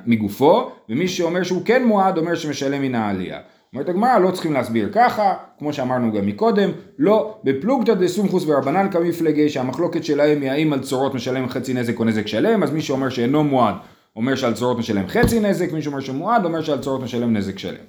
מגופו, 0.07 0.71
ומי 0.89 1.09
שאומר 1.09 1.43
שהוא 1.43 1.63
כן 1.65 1.85
מועד 1.85 2.19
אומר 2.19 2.35
שמשלם 2.35 2.83
מן 2.83 2.95
העלייה. 2.95 3.39
אומרת 3.73 3.89
הגמרא 3.89 4.19
לא 4.19 4.31
צריכים 4.31 4.53
להסביר 4.53 4.89
ככה, 4.93 5.35
כמו 5.59 5.73
שאמרנו 5.73 6.13
גם 6.13 6.27
מקודם, 6.27 6.71
לא, 6.99 7.39
בפלוגתא 7.45 7.95
דסומכוס 7.95 8.45
ורבנן 8.47 8.91
כמפלגי 8.91 9.49
שהמחלוקת 9.49 10.05
שלהם 10.05 10.41
היא 10.41 10.51
האם 10.51 10.73
על 10.73 10.81
צורות 10.81 11.15
משלם 11.15 11.49
חצי 11.49 11.75
נזק 11.75 11.99
או 11.99 12.05
נזק 12.05 12.27
שלם, 12.27 12.63
אז 12.63 12.71
מי 12.71 12.83
שאומר 12.83 13.09
שאינו 13.09 13.45
מועד 13.45 13.75
אומר 14.17 14.35
שעל 14.35 14.55
צורות 14.55 14.79
משלם 14.79 15.09
חצי 15.09 15.41
נזק, 15.41 15.73
מי 15.73 15.83
שאומר 15.83 16.01
שמועד 16.01 16.45
אומר 16.45 16.63
שעל 16.63 16.79
צורות 16.79 17.03
משלם 17.03 17.37
נזק 17.37 17.59
שלם. 17.59 17.85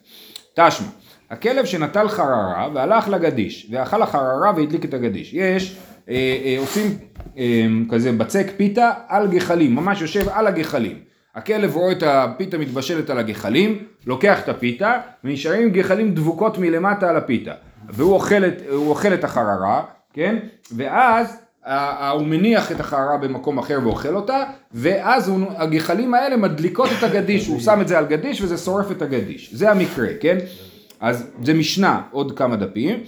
תשמע, 0.56 0.88
הכלב 1.30 1.66
שנטל 1.66 2.08
חררה 2.08 2.70
והלך 2.74 3.10
לגדיש, 3.10 3.68
ואכל 3.72 4.02
החררה 4.02 4.52
והדליק 4.56 4.86
את 4.86 4.94
הגדיש. 4.94 5.34
יש, 5.34 5.78
אה, 6.10 6.16
אה, 6.46 6.56
עושים 6.60 6.98
אה, 7.38 7.68
כזה 7.90 8.12
בצק 8.12 8.48
פיתה 8.58 8.92
על 9.08 9.28
גחלים, 9.28 9.76
ממש 9.76 10.02
יושב 10.02 10.30
על 10.30 10.48
הגחלים. 10.48 11.11
הכלב 11.36 11.76
רואה 11.76 11.92
את 11.92 12.04
הפיתה 12.04 12.58
מתבשלת 12.58 13.10
על 13.10 13.18
הגחלים, 13.18 13.84
לוקח 14.06 14.40
את 14.44 14.50
הפיתה, 14.50 14.94
ונשארים 15.24 15.70
גחלים 15.70 16.14
דבוקות 16.14 16.58
מלמטה 16.58 17.10
על 17.10 17.18
הפיתה. 17.18 17.54
והוא 17.90 18.14
אוכל 18.14 18.46
את, 18.46 18.62
אוכל 18.72 19.14
את 19.14 19.24
החררה, 19.24 19.84
כן? 20.14 20.38
ואז 20.76 21.38
הוא 22.12 22.22
מניח 22.22 22.72
את 22.72 22.80
החררה 22.80 23.18
במקום 23.18 23.58
אחר 23.58 23.80
ואוכל 23.84 24.16
אותה, 24.16 24.44
ואז 24.72 25.30
הוא, 25.30 25.40
הגחלים 25.58 26.14
האלה 26.14 26.38
מדליקות 26.38 26.90
את 26.98 27.04
הגדיש, 27.04 27.48
הוא 27.48 27.60
שם 27.60 27.82
את 27.82 27.88
זה 27.88 27.98
על 27.98 28.06
גדיש 28.06 28.42
וזה 28.42 28.58
שורף 28.58 28.92
את 28.92 29.02
הגדיש. 29.02 29.54
זה 29.54 29.72
המקרה, 29.72 30.08
כן? 30.20 30.38
אז 31.00 31.32
זה 31.44 31.54
משנה, 31.54 32.02
עוד 32.12 32.38
כמה 32.38 32.56
דפים. 32.56 33.00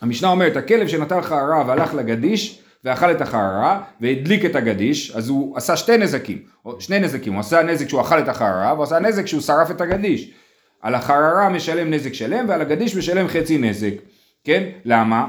המשנה 0.00 0.28
אומרת, 0.28 0.56
הכלב 0.56 0.88
שנטל 0.88 1.22
חררה 1.22 1.64
והלך 1.66 1.94
לגדיש, 1.94 2.61
ואכל 2.84 3.10
את 3.10 3.20
החררה 3.20 3.80
והדליק 4.00 4.44
את 4.44 4.56
הגדיש, 4.56 5.10
אז 5.16 5.28
הוא 5.28 5.56
עשה 5.56 5.76
שתי 5.76 5.98
נזקים, 5.98 6.38
שני 6.78 6.98
נזקים, 6.98 7.32
הוא 7.32 7.40
עשה 7.40 7.62
נזק 7.62 7.88
שהוא 7.88 8.00
אכל 8.00 8.18
את 8.18 8.28
החררה, 8.28 8.72
והוא 8.72 8.84
עשה 8.84 8.98
נזק 8.98 9.26
שהוא 9.26 9.40
שרף 9.40 9.70
את 9.70 9.80
הגדיש. 9.80 10.30
על 10.82 10.94
החררה 10.94 11.48
משלם 11.48 11.90
נזק 11.90 12.12
שלם 12.12 12.48
ועל 12.48 12.60
הגדיש 12.60 12.96
משלם 12.96 13.28
חצי 13.28 13.58
נזק, 13.58 13.94
כן? 14.44 14.62
למה? 14.84 15.26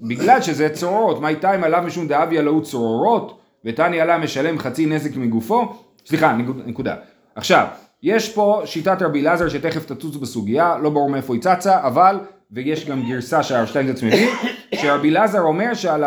בגלל 0.00 0.42
שזה 0.42 0.68
צרורות, 0.68 1.20
מה 1.20 1.28
איתה 1.28 1.54
אם 1.54 1.64
עליו 1.64 1.82
משום 1.86 2.08
דאביה 2.08 2.42
להו 2.42 2.62
צרורות, 2.62 3.40
ותני 3.64 4.00
עלה 4.00 4.18
משלם 4.18 4.58
חצי 4.58 4.86
נזק 4.86 5.16
מגופו, 5.16 5.74
סליחה, 6.06 6.36
נקודה. 6.66 6.94
עכשיו, 7.34 7.66
יש 8.02 8.32
פה 8.32 8.62
שיטת 8.64 9.02
רבי 9.02 9.20
אלעזר 9.20 9.48
שתכף 9.48 9.84
תצוץ 9.84 10.16
בסוגיה, 10.16 10.78
לא 10.82 10.90
ברור 10.90 11.10
מאיפה 11.10 11.34
היא 11.34 11.42
צצה, 11.42 11.86
אבל 11.86 12.18
ויש 12.50 12.88
גם 12.88 13.08
גרסה 13.08 13.42
שהרב 13.42 13.66
שטיינזץ 13.66 14.02
מביא, 14.02 14.28
שרבי 14.74 15.10
אלעזר 15.10 15.40
אומר 15.40 15.74
שעל 15.74 16.02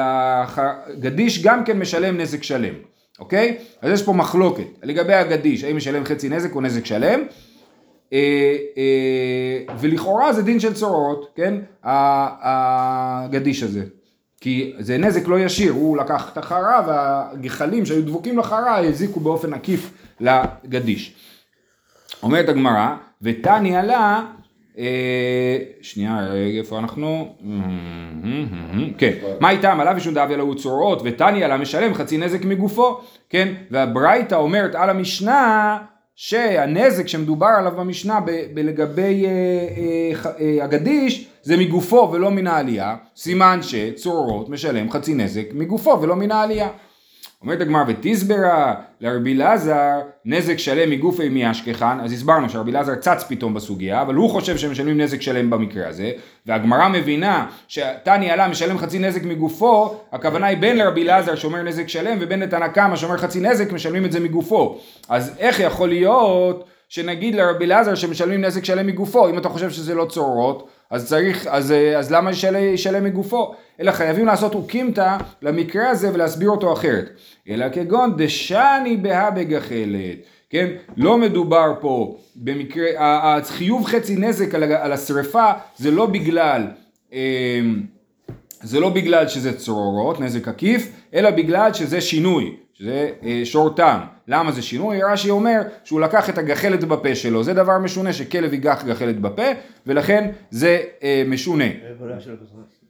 הגדיש 0.00 1.42
גם 1.42 1.64
כן 1.64 1.78
משלם 1.78 2.16
נזק 2.16 2.42
שלם, 2.42 2.74
אוקיי? 3.18 3.56
אז 3.82 3.92
יש 3.92 4.02
פה 4.02 4.12
מחלוקת 4.12 4.64
לגבי 4.82 5.14
הגדיש, 5.14 5.64
האם 5.64 5.76
משלם 5.76 6.04
חצי 6.04 6.28
נזק 6.28 6.54
או 6.54 6.60
נזק 6.60 6.86
שלם, 6.86 7.20
אה, 8.12 8.56
אה, 8.76 9.74
ולכאורה 9.78 10.32
זה 10.32 10.42
דין 10.42 10.60
של 10.60 10.74
צורות, 10.74 11.32
כן? 11.34 11.54
הגדיש 11.82 13.62
הזה. 13.62 13.84
כי 14.40 14.72
זה 14.78 14.98
נזק 14.98 15.28
לא 15.28 15.38
ישיר, 15.38 15.72
הוא 15.72 15.96
לקח 15.96 16.32
את 16.32 16.38
החרה 16.38 16.82
והגחלים 16.86 17.86
שהיו 17.86 18.02
דבוקים 18.02 18.38
לחרה 18.38 18.78
הזיקו 18.78 19.20
באופן 19.20 19.52
עקיף 19.52 19.90
לגדיש. 20.20 21.14
אומרת 22.22 22.48
הגמרא, 22.48 22.94
ותני 23.22 23.76
עלה 23.76 23.98
אה, 23.98 24.22
שנייה, 25.82 26.28
איפה 26.58 26.78
אנחנו? 26.78 27.34
כן, 28.98 29.12
מה 29.40 29.50
איתם? 29.50 29.80
עליו 29.80 29.94
ושום 29.96 30.14
דאבי 30.14 30.34
אלוהו 30.34 30.54
צורות 30.54 31.02
ותניא 31.04 31.46
לה 31.46 31.56
משלם 31.56 31.94
חצי 31.94 32.18
נזק 32.18 32.44
מגופו, 32.44 33.00
כן? 33.30 33.54
והברייתא 33.70 34.34
אומרת 34.34 34.74
על 34.74 34.90
המשנה 34.90 35.78
שהנזק 36.16 37.08
שמדובר 37.08 37.46
עליו 37.58 37.72
במשנה 37.76 38.18
לגבי 38.56 39.26
אה, 39.26 39.30
אה, 40.40 40.64
הגדיש 40.64 41.28
זה 41.42 41.56
מגופו 41.56 42.10
ולא 42.12 42.30
מן 42.30 42.46
העלייה, 42.46 42.96
סימן 43.16 43.58
שצורות 43.62 44.48
משלם 44.48 44.90
חצי 44.90 45.14
נזק 45.14 45.44
מגופו 45.52 46.00
ולא 46.00 46.16
מן 46.16 46.30
העלייה. 46.30 46.68
אומרת 47.42 47.60
הגמר 47.60 47.82
ותסברה 47.86 48.74
לרבי 49.00 49.34
אלעזר 49.34 50.00
נזק 50.24 50.56
שלם 50.56 50.90
מגופי 50.90 51.28
מאשכחן 51.28 51.98
אז 52.02 52.12
הסברנו 52.12 52.50
שרבי 52.50 52.70
אלעזר 52.70 52.94
צץ 52.94 53.24
פתאום 53.28 53.54
בסוגיה 53.54 54.02
אבל 54.02 54.14
הוא 54.14 54.30
חושב 54.30 54.56
שהם 54.56 54.70
משלמים 54.70 55.00
נזק 55.00 55.22
שלם 55.22 55.50
במקרה 55.50 55.88
הזה 55.88 56.10
והגמרא 56.46 56.88
מבינה 56.88 57.46
שתני 57.68 58.30
עלה 58.30 58.48
משלם 58.48 58.78
חצי 58.78 58.98
נזק 58.98 59.22
מגופו 59.22 59.94
הכוונה 60.12 60.46
היא 60.46 60.58
בין 60.58 60.76
לרבי 60.76 61.02
אלעזר 61.02 61.34
שאומר 61.34 61.62
נזק 61.62 61.88
שלם 61.88 62.18
ובין 62.20 62.40
לתנא 62.40 62.68
קמא 62.68 62.96
שאומר 62.96 63.16
חצי 63.16 63.40
נזק 63.40 63.72
משלמים 63.72 64.04
את 64.04 64.12
זה 64.12 64.20
מגופו. 64.20 64.78
אז 65.08 65.34
איך 65.38 65.60
יכול 65.60 65.88
להיות 65.88 66.68
שנגיד 66.88 67.34
לרבי 67.34 67.64
אלעזר 67.64 67.94
שמשלמים 67.94 68.44
נזק 68.44 68.64
שלם 68.64 68.86
מגופו? 68.86 69.28
אם 69.28 69.38
אתה 69.38 69.48
חושב 69.48 69.70
שזה 69.70 69.94
לא 69.94 70.04
צורות 70.04 70.68
אז 70.90 71.08
צריך, 71.08 71.46
אז, 71.46 71.74
אז 71.96 72.12
למה 72.12 72.30
ישלם 72.58 73.04
מגופו? 73.04 73.54
אלא 73.80 73.92
חייבים 73.92 74.26
לעשות 74.26 74.54
אוקימתא 74.54 75.16
למקרה 75.42 75.90
הזה 75.90 76.14
ולהסביר 76.14 76.50
אותו 76.50 76.72
אחרת. 76.72 77.10
אלא 77.48 77.66
כגון 77.72 78.16
דשני 78.16 78.96
בהא 79.02 79.30
בגחלת. 79.30 80.18
כן? 80.50 80.66
לא 80.96 81.18
מדובר 81.18 81.72
פה 81.80 82.18
במקרה, 82.36 82.88
החיוב 82.98 83.86
חצי 83.86 84.16
נזק 84.16 84.54
על, 84.54 84.62
על 84.62 84.92
השריפה 84.92 85.52
זה 85.76 85.90
לא 85.90 86.06
בגלל, 86.06 86.66
אמ, 87.12 87.82
זה 88.62 88.80
לא 88.80 88.88
בגלל 88.88 89.28
שזה 89.28 89.58
צרורות, 89.58 90.20
נזק 90.20 90.48
עקיף, 90.48 90.92
אלא 91.14 91.30
בגלל 91.30 91.72
שזה 91.72 92.00
שינוי. 92.00 92.56
שזה 92.78 93.10
אה, 93.24 93.40
שור 93.44 93.70
טעם. 93.74 94.00
למה 94.28 94.52
זה 94.52 94.62
שינוי? 94.62 95.02
רש"י 95.02 95.30
אומר 95.30 95.60
שהוא 95.84 96.00
לקח 96.00 96.30
את 96.30 96.38
הגחלת 96.38 96.84
בפה 96.84 97.14
שלו, 97.14 97.44
זה 97.44 97.54
דבר 97.54 97.78
משונה 97.78 98.12
שכלב 98.12 98.52
ייקח 98.52 98.84
גחלת 98.86 99.20
בפה, 99.20 99.46
ולכן 99.86 100.30
זה 100.50 100.82
אה, 101.02 101.22
משונה. 101.26 101.64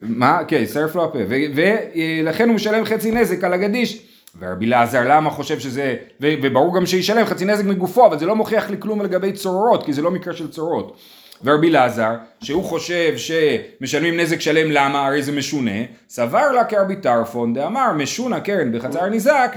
מה? 0.02 0.40
כן, 0.49 0.66
שרף 0.66 0.95
לו 0.95 1.04
הפה, 1.04 1.18
ולכן 1.28 2.49
הוא 2.49 2.54
משלם 2.54 2.85
חצי 2.85 3.11
נזק 3.11 3.45
על 3.45 3.52
הגדיש. 3.52 4.17
ורבי 4.40 4.66
אלעזר 4.66 5.02
למה 5.09 5.30
חושב 5.30 5.59
שזה, 5.59 5.97
וברור 6.21 6.76
גם 6.76 6.87
שישלם 6.87 7.26
חצי 7.26 7.45
נזק 7.45 7.64
מגופו, 7.64 8.07
אבל 8.07 8.18
זה 8.18 8.26
לא 8.26 8.37
מוכיח 8.37 8.71
לי 8.71 8.76
כלום 8.78 9.02
לגבי 9.02 9.33
צרורות, 9.33 9.87
כי 9.87 9.92
זה 9.92 10.02
לא 10.02 10.11
מקרה 10.11 10.35
של 10.35 10.50
צרורות. 10.50 10.97
ורבי 11.45 11.68
אלעזר, 11.68 12.14
שהוא 12.42 12.64
חושב 12.64 13.14
שמשלמים 13.16 14.21
נזק 14.21 14.40
שלם 14.40 14.71
למה 14.71 15.07
הרי 15.07 15.23
זה 15.23 15.33
משונה, 15.33 15.80
סבר 16.09 16.52
לה 16.52 16.64
כרבי 16.64 16.97
טרפון 16.97 17.54
דאמר 17.54 17.92
משונה 17.92 18.40
קרן 18.40 18.73
בחצר 18.73 19.09
ניזק 19.09 19.57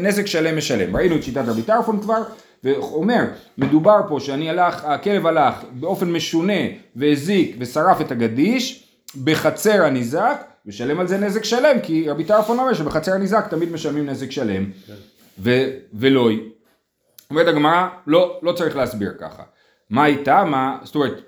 נזק 0.00 0.26
שלם 0.26 0.58
משלם. 0.58 0.96
ראינו 0.96 1.16
את 1.16 1.22
שיטת 1.22 1.42
רבי 1.46 1.62
טרפון 1.62 2.00
כבר, 2.00 2.22
ואומר 2.64 3.24
מדובר 3.58 4.00
פה 4.08 4.20
שאני 4.20 4.50
הלך, 4.50 4.84
הכלב 4.84 5.26
הלך 5.26 5.54
באופן 5.72 6.12
משונה 6.12 6.62
והזיק 6.96 7.56
ושרף 7.58 8.00
את 8.00 8.12
הגדיש 8.12 8.88
בחצר 9.24 9.84
הניזק, 9.84 10.44
משלם 10.68 11.00
על 11.00 11.06
זה 11.06 11.18
נזק 11.18 11.44
שלם, 11.44 11.80
כי 11.82 12.10
רבי 12.10 12.24
טרפון 12.24 12.58
אומר 12.58 12.72
שבחצר 12.72 13.12
הניזק 13.12 13.46
תמיד 13.50 13.72
משלמים 13.72 14.06
נזק 14.06 14.30
שלם, 14.30 14.70
ו- 15.38 15.68
ולא. 15.94 16.30
אומרת 17.30 17.48
הגמרא, 17.48 17.88
לא, 18.06 18.38
לא 18.42 18.52
צריך 18.52 18.76
להסביר 18.76 19.12
ככה. 19.20 19.42
מה 19.90 20.06
איתה? 20.06 20.44
מה, 20.44 20.78
זאת 20.82 20.94
אומרת, 20.94 21.20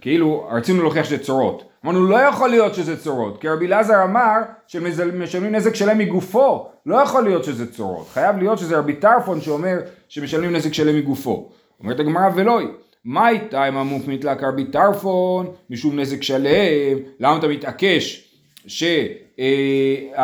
כאילו 0.00 0.48
רצינו 0.52 0.82
להוכיח 0.82 1.04
שזה 1.04 1.18
צורות. 1.18 1.70
אמרנו 1.84 2.06
לא 2.06 2.16
יכול 2.16 2.50
להיות 2.50 2.74
שזה 2.74 2.96
צורות, 2.96 3.40
כי 3.40 3.48
רבי 3.48 3.66
אלעזר 3.66 4.04
אמר 4.04 4.36
שמשלמים 4.66 5.54
נזק 5.54 5.74
שלם 5.74 5.98
מגופו, 5.98 6.68
לא 6.86 6.96
יכול 6.96 7.24
להיות 7.24 7.44
שזה 7.44 7.72
צורות, 7.72 8.08
חייב 8.12 8.36
להיות 8.36 8.58
שזה 8.58 8.78
רבי 8.78 8.92
טרפון 8.92 9.40
שאומר 9.40 9.78
שמשלמים 10.08 10.56
נזק 10.56 10.72
שלם 10.72 10.96
מגופו. 10.96 11.50
אומרת 11.80 12.00
הגמרא 12.00 12.28
ולא 12.34 12.60
מה 13.04 13.28
איתה 13.28 13.68
אם 13.68 13.76
המוק 13.76 14.06
מתלה 14.06 14.34
כרבי 14.34 14.64
טרפון 14.64 15.46
משום 15.70 16.00
נזק 16.00 16.22
שלם, 16.22 16.98
למה 17.20 17.38
אתה 17.38 17.48
מתעקש 17.48 18.23
שהרבי 18.66 20.14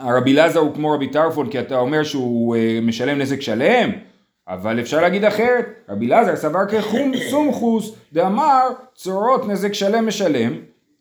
אה, 0.00 0.18
אלעזר 0.26 0.60
הוא 0.60 0.74
כמו 0.74 0.90
רבי 0.90 1.08
טרפון 1.08 1.50
כי 1.50 1.60
אתה 1.60 1.78
אומר 1.78 2.02
שהוא 2.02 2.56
אה, 2.56 2.78
משלם 2.82 3.18
נזק 3.18 3.40
שלם? 3.40 3.90
אבל 4.48 4.80
אפשר 4.80 5.00
להגיד 5.00 5.24
אחרת, 5.24 5.66
רבי 5.88 6.06
אלעזר 6.06 6.36
סבר 6.36 6.66
כחום 6.68 7.12
סומכוס 7.30 7.94
דאמר 8.12 8.68
צורות 8.94 9.48
נזק 9.48 9.72
שלם 9.72 10.06
משלם, 10.06 10.52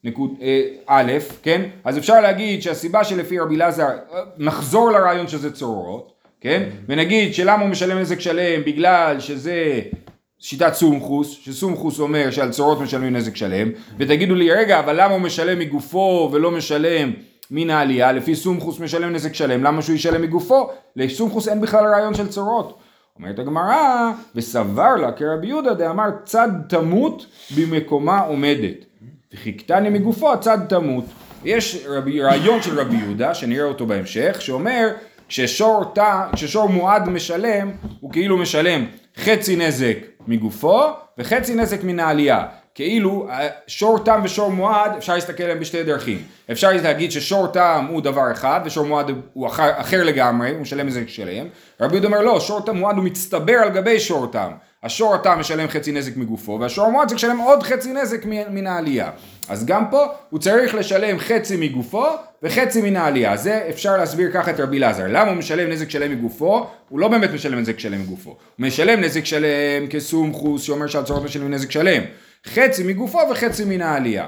נקוד 0.03 0.31
אה, 0.41 0.61
א', 0.87 1.11
כן? 1.43 1.61
אז 1.83 1.97
אפשר 1.97 2.21
להגיד 2.21 2.61
שהסיבה 2.61 3.03
שלפי 3.03 3.39
רבי 3.39 3.55
אלעזר, 3.55 3.87
אה, 3.87 4.19
נחזור 4.37 4.91
לרעיון 4.91 5.27
שזה 5.27 5.51
צורות, 5.51 6.13
כן? 6.41 6.69
ונגיד 6.87 7.33
שלמה 7.33 7.61
הוא 7.61 7.69
משלם 7.69 7.97
נזק 7.97 8.19
שלם 8.19 8.61
בגלל 8.65 9.19
שזה 9.19 9.81
שיטת 10.39 10.73
סומכוס, 10.73 11.31
שסומכוס 11.31 11.99
אומר 11.99 12.31
שעל 12.31 12.51
צורות 12.51 12.81
משלמים 12.81 13.15
נזק 13.15 13.35
שלם, 13.35 13.69
ותגידו 13.97 14.35
לי 14.35 14.51
רגע 14.51 14.79
אבל 14.79 15.03
למה 15.03 15.13
הוא 15.13 15.21
משלם 15.21 15.59
מגופו 15.59 16.29
ולא 16.31 16.51
משלם 16.51 17.11
מן 17.51 17.69
העלייה, 17.69 18.11
לפי 18.11 18.35
סומכוס 18.35 18.79
משלם 18.79 19.13
נזק 19.13 19.33
שלם, 19.33 19.63
למה 19.63 19.81
שהוא 19.81 19.95
ישלם 19.95 20.21
מגופו? 20.21 20.69
לסומכוס 20.95 21.47
אין 21.47 21.61
בכלל 21.61 21.85
רעיון 21.85 22.13
של 22.13 22.27
צורות 22.27 22.79
אומרת 23.19 23.39
הגמרא, 23.39 24.11
וסבר 24.35 24.95
לה 24.95 25.11
כרבי 25.11 25.47
יהודה 25.47 25.73
דאמר 25.73 26.09
צד 26.25 26.49
תמות 26.69 27.25
במקומה 27.57 28.19
עומדת. 28.19 28.85
וחיכתני 29.33 29.89
מגופו 29.89 30.33
הצד 30.33 30.57
תמות. 30.69 31.05
יש 31.45 31.85
רבי, 31.89 32.21
רעיון 32.21 32.61
של 32.61 32.79
רבי 32.79 32.95
יהודה, 32.95 33.33
שנראה 33.33 33.63
אותו 33.63 33.85
בהמשך, 33.85 34.37
שאומר 34.41 34.87
כששור, 35.27 35.83
תא, 35.95 36.27
כששור 36.33 36.69
מועד 36.69 37.09
משלם, 37.09 37.71
הוא 37.99 38.11
כאילו 38.11 38.37
משלם 38.37 38.85
חצי 39.17 39.55
נזק 39.55 39.97
מגופו 40.29 40.81
וחצי 41.17 41.55
נזק 41.55 41.83
מן 41.83 41.99
העלייה. 41.99 42.45
כאילו 42.75 43.27
שור 43.67 43.99
תם 43.99 44.21
ושור 44.23 44.51
מועד 44.51 44.91
אפשר 44.97 45.15
להסתכל 45.15 45.43
עליהם 45.43 45.59
בשתי 45.59 45.83
דרכים. 45.83 46.23
אפשר 46.51 46.71
להגיד 46.83 47.11
ששור 47.11 47.47
תם 47.47 47.87
הוא 47.89 48.01
דבר 48.01 48.31
אחד 48.31 48.61
ושור 48.65 48.85
מועד 48.85 49.11
הוא 49.33 49.47
אחר, 49.47 49.71
אחר 49.75 50.03
לגמרי, 50.03 50.51
הוא 50.51 50.61
משלם 50.61 50.87
נזק 50.87 51.07
שלם. 51.07 51.47
רבי 51.81 51.93
יהודה 51.93 52.07
אומר 52.07 52.21
לא, 52.21 52.39
שור 52.39 52.65
תם 52.65 52.77
מועד 52.77 52.95
הוא 52.95 53.03
מצטבר 53.03 53.53
על 53.53 53.69
גבי 53.69 53.99
שור 53.99 54.27
תם. 54.27 54.51
השור 54.83 55.15
התם 55.15 55.37
משלם 55.39 55.67
חצי 55.67 55.91
נזק 55.91 56.17
מגופו 56.17 56.57
והשור 56.61 56.85
המועד 56.85 57.07
צריך 57.07 57.17
לשלם 57.17 57.37
עוד 57.37 57.63
חצי 57.63 57.93
נזק 57.93 58.25
מן 58.25 58.67
העלייה. 58.67 59.11
אז 59.49 59.65
גם 59.65 59.89
פה 59.89 60.05
הוא 60.29 60.39
צריך 60.39 60.75
לשלם 60.75 61.19
חצי 61.19 61.57
מגופו 61.57 62.05
וחצי 62.43 62.81
מן 62.81 62.95
העלייה. 62.95 63.37
זה 63.37 63.65
אפשר 63.69 63.97
להסביר 63.97 64.31
ככה 64.33 64.51
את 64.51 64.59
רבי 64.59 64.77
אלעזר. 64.77 65.03
למה 65.07 65.29
הוא 65.29 65.37
משלם 65.37 65.69
נזק 65.69 65.89
שלם 65.89 66.11
מגופו? 66.11 66.67
הוא 66.89 66.99
לא 66.99 67.07
באמת 67.07 67.33
משלם 67.33 67.59
נזק 67.59 67.79
שלם 67.79 68.01
מגופו. 68.01 68.29
הוא 68.29 68.37
משלם 68.59 69.01
נזק 69.01 69.25
שלם 69.25 69.87
כסומכוס 69.89 70.63
שאומר 70.63 70.87
שהצורות 70.87 71.23
משלמים 71.23 71.53
נזק 71.53 71.71
שלם. 71.71 72.03
חצי 72.47 72.83
מגופו 72.83 73.19
וחצי 73.31 73.65
מן 73.65 73.81
העלייה. 73.81 74.27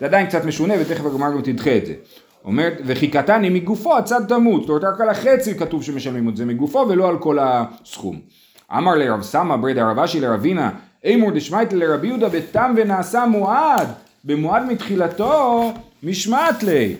זה 0.00 0.06
עדיין 0.06 0.26
קצת 0.26 0.44
משונה 0.44 0.74
ותכף 0.80 1.04
הגמרא 1.04 1.30
גם 1.30 1.40
תדחה 1.40 1.76
את 1.76 1.86
זה. 1.86 1.94
אומרת, 2.44 2.80
וחיכתני 2.86 3.48
מגופו 3.48 3.98
הצד 3.98 4.20
תמות, 4.28 4.60
זאת 4.60 4.68
אומרת 4.68 4.84
רק 4.84 5.00
על 5.00 5.08
החצי 5.08 5.54
כתוב 5.54 5.82
שמשלמים 5.82 6.28
את 6.28 6.36
זה 6.36 6.44
מגופו 6.44 6.86
ולא 6.88 7.08
על 7.08 7.18
כל 7.18 7.38
הסכום. 7.40 8.20
אמר 8.76 8.94
לרב 8.94 9.22
סמא 9.22 9.56
ברד 9.56 9.78
הרב 9.78 9.98
אשי 9.98 10.20
לרבינה, 10.20 10.70
אימור 11.04 11.30
דשמייטל 11.30 11.76
לרבי 11.76 12.06
יהודה 12.06 12.28
בתם 12.28 12.74
ונעשה 12.76 13.26
מועד, 13.26 13.88
במועד 14.24 14.62
מתחילתו 14.62 15.72
משמעת 16.02 16.62
לי. 16.62 16.96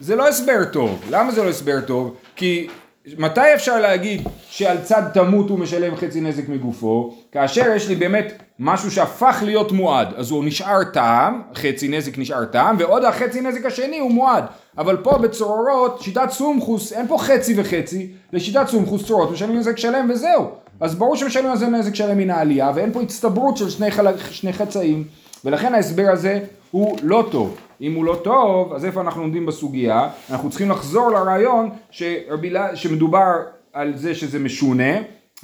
זה 0.00 0.16
לא 0.16 0.28
הסבר 0.28 0.64
טוב. 0.64 1.04
למה 1.10 1.32
זה 1.32 1.42
לא 1.42 1.48
הסבר 1.48 1.80
טוב? 1.80 2.16
כי 2.36 2.68
מתי 3.18 3.54
אפשר 3.54 3.80
להגיד 3.80 4.28
שעל 4.50 4.76
צד 4.82 5.02
תמות 5.14 5.50
הוא 5.50 5.58
משלם 5.58 5.96
חצי 5.96 6.20
נזק 6.20 6.48
מגופו? 6.48 7.14
כאשר 7.32 7.72
יש 7.76 7.88
לי 7.88 7.94
באמת 7.94 8.42
משהו 8.58 8.90
שהפך 8.90 9.42
להיות 9.44 9.72
מועד, 9.72 10.08
אז 10.16 10.30
הוא 10.30 10.44
נשאר 10.44 10.84
טעם, 10.84 11.42
חצי 11.54 11.88
נזק 11.88 12.18
נשאר 12.18 12.44
טעם, 12.44 12.76
ועוד 12.78 13.04
החצי 13.04 13.40
נזק 13.40 13.66
השני 13.66 13.98
הוא 13.98 14.10
מועד. 14.10 14.44
אבל 14.78 14.96
פה 14.96 15.18
בצרורות, 15.18 16.00
שיטת 16.02 16.30
סומכוס, 16.30 16.92
אין 16.92 17.08
פה 17.08 17.18
חצי 17.18 17.60
וחצי, 17.60 18.08
לשיטת 18.32 18.68
סומכוס 18.68 19.06
צרורות 19.06 19.30
משלמים 19.30 19.58
נזק 19.58 19.78
שלם 19.78 20.10
וזהו. 20.10 20.50
אז 20.80 20.94
ברור 20.94 21.16
שמשלמים 21.16 21.50
על 21.50 21.56
זה 21.56 21.66
נזק 21.66 21.94
שלם 21.94 22.18
מן 22.18 22.30
העלייה, 22.30 22.72
ואין 22.74 22.92
פה 22.92 23.02
הצטברות 23.02 23.56
של 23.56 23.70
שני, 23.70 23.90
חל... 23.90 24.06
שני 24.30 24.52
חצאים, 24.52 25.04
ולכן 25.44 25.74
ההסבר 25.74 26.06
הזה 26.12 26.38
הוא 26.70 26.98
לא 27.02 27.28
טוב. 27.30 27.56
אם 27.80 27.94
הוא 27.94 28.04
לא 28.04 28.20
טוב, 28.24 28.72
אז 28.72 28.84
איפה 28.84 29.00
אנחנו 29.00 29.22
עומדים 29.22 29.46
בסוגיה? 29.46 30.08
אנחנו 30.30 30.50
צריכים 30.50 30.70
לחזור 30.70 31.10
לרעיון 31.10 31.70
שרבילה, 31.90 32.76
שמדובר 32.76 33.32
על 33.72 33.96
זה 33.96 34.14
שזה 34.14 34.38
משונה, 34.38 34.92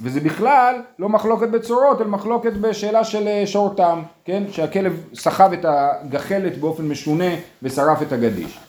וזה 0.01 0.19
בכלל 0.19 0.81
לא 0.99 1.09
מחלוקת 1.09 1.49
בצורות, 1.49 2.01
אלא 2.01 2.09
מחלוקת 2.09 2.53
בשאלה 2.53 3.03
של 3.03 3.27
אה, 3.27 3.43
שורתם, 3.45 4.01
כן? 4.25 4.43
שהכלב 4.51 5.05
סחב 5.13 5.53
את 5.53 5.65
הגחלת 5.65 6.57
באופן 6.57 6.87
משונה 6.87 7.29
ושרף 7.63 8.01
את 8.01 8.11
הגדיש. 8.11 8.59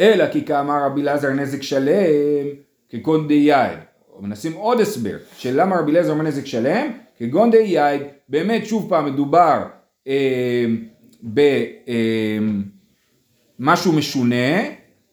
אלא 0.00 0.28
כי 0.28 0.44
כאמר 0.44 0.84
רבי 0.84 1.00
אלעזר 1.00 1.30
נזק 1.30 1.62
שלם 1.62 2.46
כגון 2.88 3.28
דייד. 3.28 3.78
מנסים 4.20 4.52
עוד 4.52 4.80
הסבר 4.80 5.16
של 5.36 5.60
למה 5.60 5.76
רבי 5.76 5.92
אלעזר 5.92 6.12
אומר 6.12 6.22
נזק 6.22 6.46
שלם 6.46 6.92
כגון 7.18 7.50
דייד. 7.50 8.02
באמת 8.28 8.66
שוב 8.66 8.86
פעם 8.88 9.04
מדובר 9.04 9.62
אה, 10.08 10.64
במשהו 11.22 11.42
אה, 13.92 13.98
משונה 13.98 14.62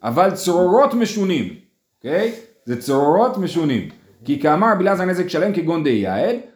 אבל 0.04 0.32
צרורות 0.32 0.94
משונים, 0.94 1.54
אוקיי? 1.98 2.32
זה 2.66 2.82
צרורות 2.82 3.38
משונים. 3.38 3.90
כי 4.26 4.40
כאמר 4.40 4.72
רבי 4.72 4.84
אלעזר 4.84 5.06
נזק 5.06 5.28
שלם 5.28 5.54
כגון 5.54 5.84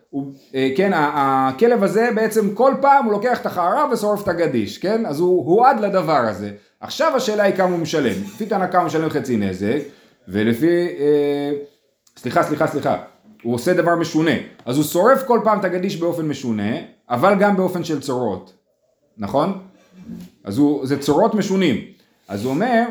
הוא, 0.10 0.32
אה, 0.56 0.70
כן, 0.76 0.92
הכלב 0.94 1.84
הזה 1.84 2.10
בעצם 2.16 2.54
כל 2.54 2.74
פעם 2.82 3.06
הוא 3.06 3.14
לוקח 3.14 3.42
את 3.42 3.46
החערה 3.46 3.92
ושורף 3.92 4.24
את 4.24 4.28
הגדיש, 4.28 4.78
כן? 4.78 5.06
אז 5.06 5.20
הוא 5.20 5.46
הועד 5.46 5.80
לדבר 5.80 6.18
הזה. 6.18 6.52
עכשיו 6.80 7.16
השאלה 7.16 7.44
היא 7.44 7.56
כמה 7.56 7.70
הוא 7.70 7.80
משלם. 7.80 8.24
לפי 8.26 8.46
טענה 8.46 8.68
כמה 8.68 8.82
הוא 8.82 8.88
משלם 8.88 9.10
חצי 9.10 9.38
נזק, 9.38 9.80
ולפי... 10.28 10.88
אה, 11.00 11.52
סליחה, 12.18 12.44
סליחה, 12.44 12.68
סליחה. 12.68 12.98
הוא 13.44 13.54
עושה 13.54 13.74
דבר 13.74 13.96
משונה. 13.96 14.32
אז 14.66 14.78
הוא 14.78 14.86
שורף 14.86 15.24
כל 15.24 15.40
פעם 15.44 15.60
את 15.60 15.66
הגדיש 15.66 15.98
באופן 15.98 16.28
משונה, 16.28 16.76
אבל 17.10 17.36
גם 17.40 17.58
באופן 17.58 17.84
של 17.84 18.00
צורות. 18.00 18.54
נכון? 19.20 19.60
אז 20.44 20.58
הוא, 20.58 20.86
זה 20.86 21.00
צורות 21.00 21.34
משונים. 21.34 21.76
אז 22.28 22.44
הוא 22.44 22.54
אומר, 22.54 22.84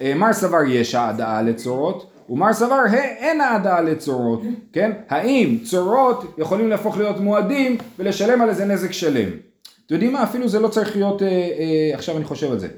אה, 0.00 0.14
מר 0.14 0.32
סבר 0.32 0.62
יש 0.68 0.94
העדה 0.94 1.42
לצורות, 1.42 2.10
ומר 2.30 2.52
סבר 2.52 2.76
אין 2.94 3.40
העדה 3.40 3.80
לצורות, 3.80 4.42
כן? 4.72 4.92
האם 5.08 5.58
צורות 5.64 6.34
יכולים 6.38 6.68
להפוך 6.68 6.98
להיות 6.98 7.20
מועדים 7.20 7.76
ולשלם 7.98 8.42
על 8.42 8.48
איזה 8.48 8.64
נזק 8.64 8.92
שלם? 8.92 9.28
אתם 9.86 9.94
יודעים 9.94 10.12
מה? 10.12 10.22
אפילו 10.22 10.48
זה 10.48 10.60
לא 10.60 10.68
צריך 10.68 10.96
להיות, 10.96 11.22
אה, 11.22 11.28
אה, 11.28 11.90
עכשיו 11.94 12.16
אני 12.16 12.24
חושב 12.24 12.52
על 12.52 12.58
זה. 12.58 12.68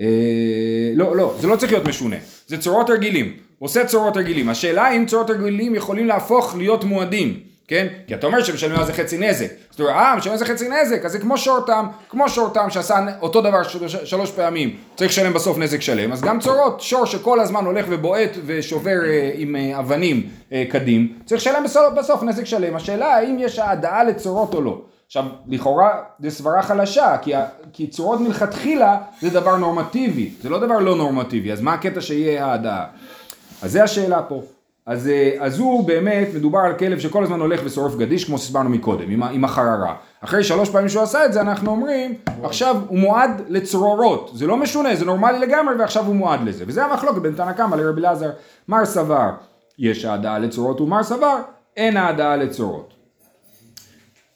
אה, 0.00 0.92
לא, 0.94 1.16
לא, 1.16 1.34
זה 1.40 1.48
לא 1.48 1.56
צריך 1.56 1.72
להיות 1.72 1.88
משונה, 1.88 2.16
זה 2.46 2.58
צורות 2.58 2.90
רגילים, 2.90 3.32
עושה 3.58 3.86
צורות 3.86 4.16
רגילים. 4.16 4.48
השאלה 4.48 4.96
אם 4.96 5.06
צורות 5.06 5.30
רגילים 5.30 5.74
יכולים 5.74 6.06
להפוך 6.06 6.56
להיות 6.56 6.84
מועדים, 6.84 7.40
כן? 7.68 7.86
כי 8.06 8.14
אתה 8.14 8.26
אומר 8.26 8.42
שמשלמים 8.42 8.78
על 8.78 8.86
זה 8.86 8.92
חצי 8.92 9.18
נזק. 9.18 9.46
אז 9.70 9.74
אתה 9.74 9.82
אומר, 9.82 9.94
אה, 9.94 10.16
משלמים 10.16 10.32
על 10.32 10.46
זה 10.46 10.52
חצי 10.52 10.68
נזק, 10.68 11.04
אז 11.04 11.12
זה 11.12 11.18
כמו 11.18 11.38
שורתם, 11.38 11.86
כמו 12.08 12.28
שורתם 12.28 12.70
שעשה 12.70 13.06
אותו 13.20 13.40
דבר 13.40 13.62
שלוש, 14.04 14.30
פעמים, 14.30 14.76
צריך 14.96 15.10
לשלם 15.10 15.32
בסוף 15.32 15.58
נזק 15.58 15.80
שלם, 15.80 16.12
אז 16.12 16.22
גם 16.22 16.40
צורות, 16.40 16.80
שור 16.80 17.04
שכל 17.04 17.40
הזמן 17.40 17.64
הולך 17.64 17.86
ובועט 17.88 18.30
ושובר 18.46 19.04
אה, 19.04 19.30
עם 19.34 19.56
אה, 19.56 19.78
אבנים 19.78 20.28
אה, 20.52 20.64
קדים, 20.70 21.18
צריך 21.24 21.40
לשלם 21.40 21.64
בסוף, 21.64 21.94
בסוף 21.96 22.22
נזק 22.22 22.44
שלם. 22.44 22.76
השאלה 22.76 23.14
האם 23.14 23.36
יש 23.38 23.58
העדאה 23.58 24.04
לצורות 24.04 24.54
או 24.54 24.60
לא. 24.60 24.80
עכשיו, 25.06 25.24
לכאורה 25.48 26.02
זה 26.18 26.30
סברה 26.30 26.62
חלשה, 26.62 27.16
כי, 27.22 27.32
כי 27.72 27.86
צורות 27.86 28.20
מלכתחילה 28.20 28.96
זה 29.20 29.30
דבר 29.30 29.56
נורמטיבי, 29.56 30.30
זה 30.42 30.48
לא 30.48 30.58
דבר 30.58 30.78
לא 30.78 30.96
נורמטיבי, 30.96 31.52
אז 31.52 31.60
מה 31.60 31.74
הקטע 31.74 32.00
שיהיה 32.00 32.46
העדה? 32.46 32.84
אז 33.62 33.72
זה 33.72 33.84
השאלה 33.84 34.22
פה. 34.22 34.42
אז, 34.86 35.08
אה, 35.08 35.32
אז 35.38 35.58
הוא 35.58 35.86
באמת, 35.86 36.28
מדובר 36.34 36.58
על 36.58 36.74
כלב 36.78 36.98
שכל 36.98 37.24
הזמן 37.24 37.40
הולך 37.40 37.60
ושורף 37.64 37.96
גדיש, 37.96 38.24
כמו 38.24 38.38
שהסברנו 38.38 38.70
מקודם, 38.70 39.10
עם, 39.10 39.22
עם 39.22 39.44
החררה. 39.44 39.94
אחרי 40.20 40.44
שלוש 40.44 40.70
פעמים 40.70 40.88
שהוא 40.88 41.02
עשה 41.02 41.24
את 41.24 41.32
זה, 41.32 41.40
אנחנו 41.40 41.70
אומרים, 41.70 42.14
עכשיו 42.42 42.76
הוא 42.88 42.98
מועד 42.98 43.42
לצרורות. 43.48 44.30
זה 44.34 44.46
לא 44.46 44.56
משונה, 44.56 44.94
זה 44.94 45.04
נורמלי 45.04 45.38
לגמרי, 45.38 45.74
ועכשיו 45.74 46.06
הוא 46.06 46.14
מועד 46.14 46.40
לזה. 46.44 46.64
וזה 46.66 46.84
המחלוקת 46.84 47.22
בין 47.22 47.32
תנא 47.34 47.52
קמא 47.52 47.76
לרבי 47.76 48.00
אלעזר. 48.00 48.30
מר 48.68 48.84
סבר, 48.84 49.30
יש 49.78 50.04
העדה 50.04 50.38
לצרורות, 50.38 50.80
ומר 50.80 51.02
סבר, 51.02 51.36
אין 51.76 51.96
העדה 51.96 52.36
לצרורות. 52.36 52.94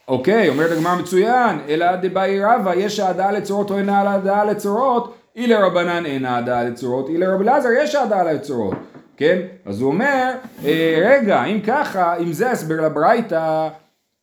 אוקיי, 0.08 0.48
אומרת 0.48 0.70
הגמרא 0.70 0.96
מצוין, 0.96 1.58
אלא 1.68 1.96
דבאי 1.96 2.44
רבא, 2.44 2.74
יש 2.74 3.00
העדה 3.00 3.30
לצורות 3.30 3.70
או 3.70 3.78
אין 3.78 3.88
העדה 3.88 4.44
לצורות, 4.44 5.14
אי 5.36 5.46
לרבנן 5.46 6.06
אין 6.06 6.24
העדה 6.24 6.62
לצורות, 6.62 7.08
אי 7.08 7.18
לרב 7.18 7.40
אלעזר 7.40 7.68
יש 7.82 7.94
העדה 7.94 8.22
לצורות, 8.22 8.74
כן? 9.18 9.38
אז 9.64 9.80
הוא 9.80 9.90
אומר, 9.90 10.32
אה, 10.64 10.98
רגע, 11.02 11.44
אם 11.44 11.60
ככה, 11.60 12.16
אם 12.16 12.32
זה 12.32 12.50
הסבר 12.50 12.80
לברייתא, 12.80 13.68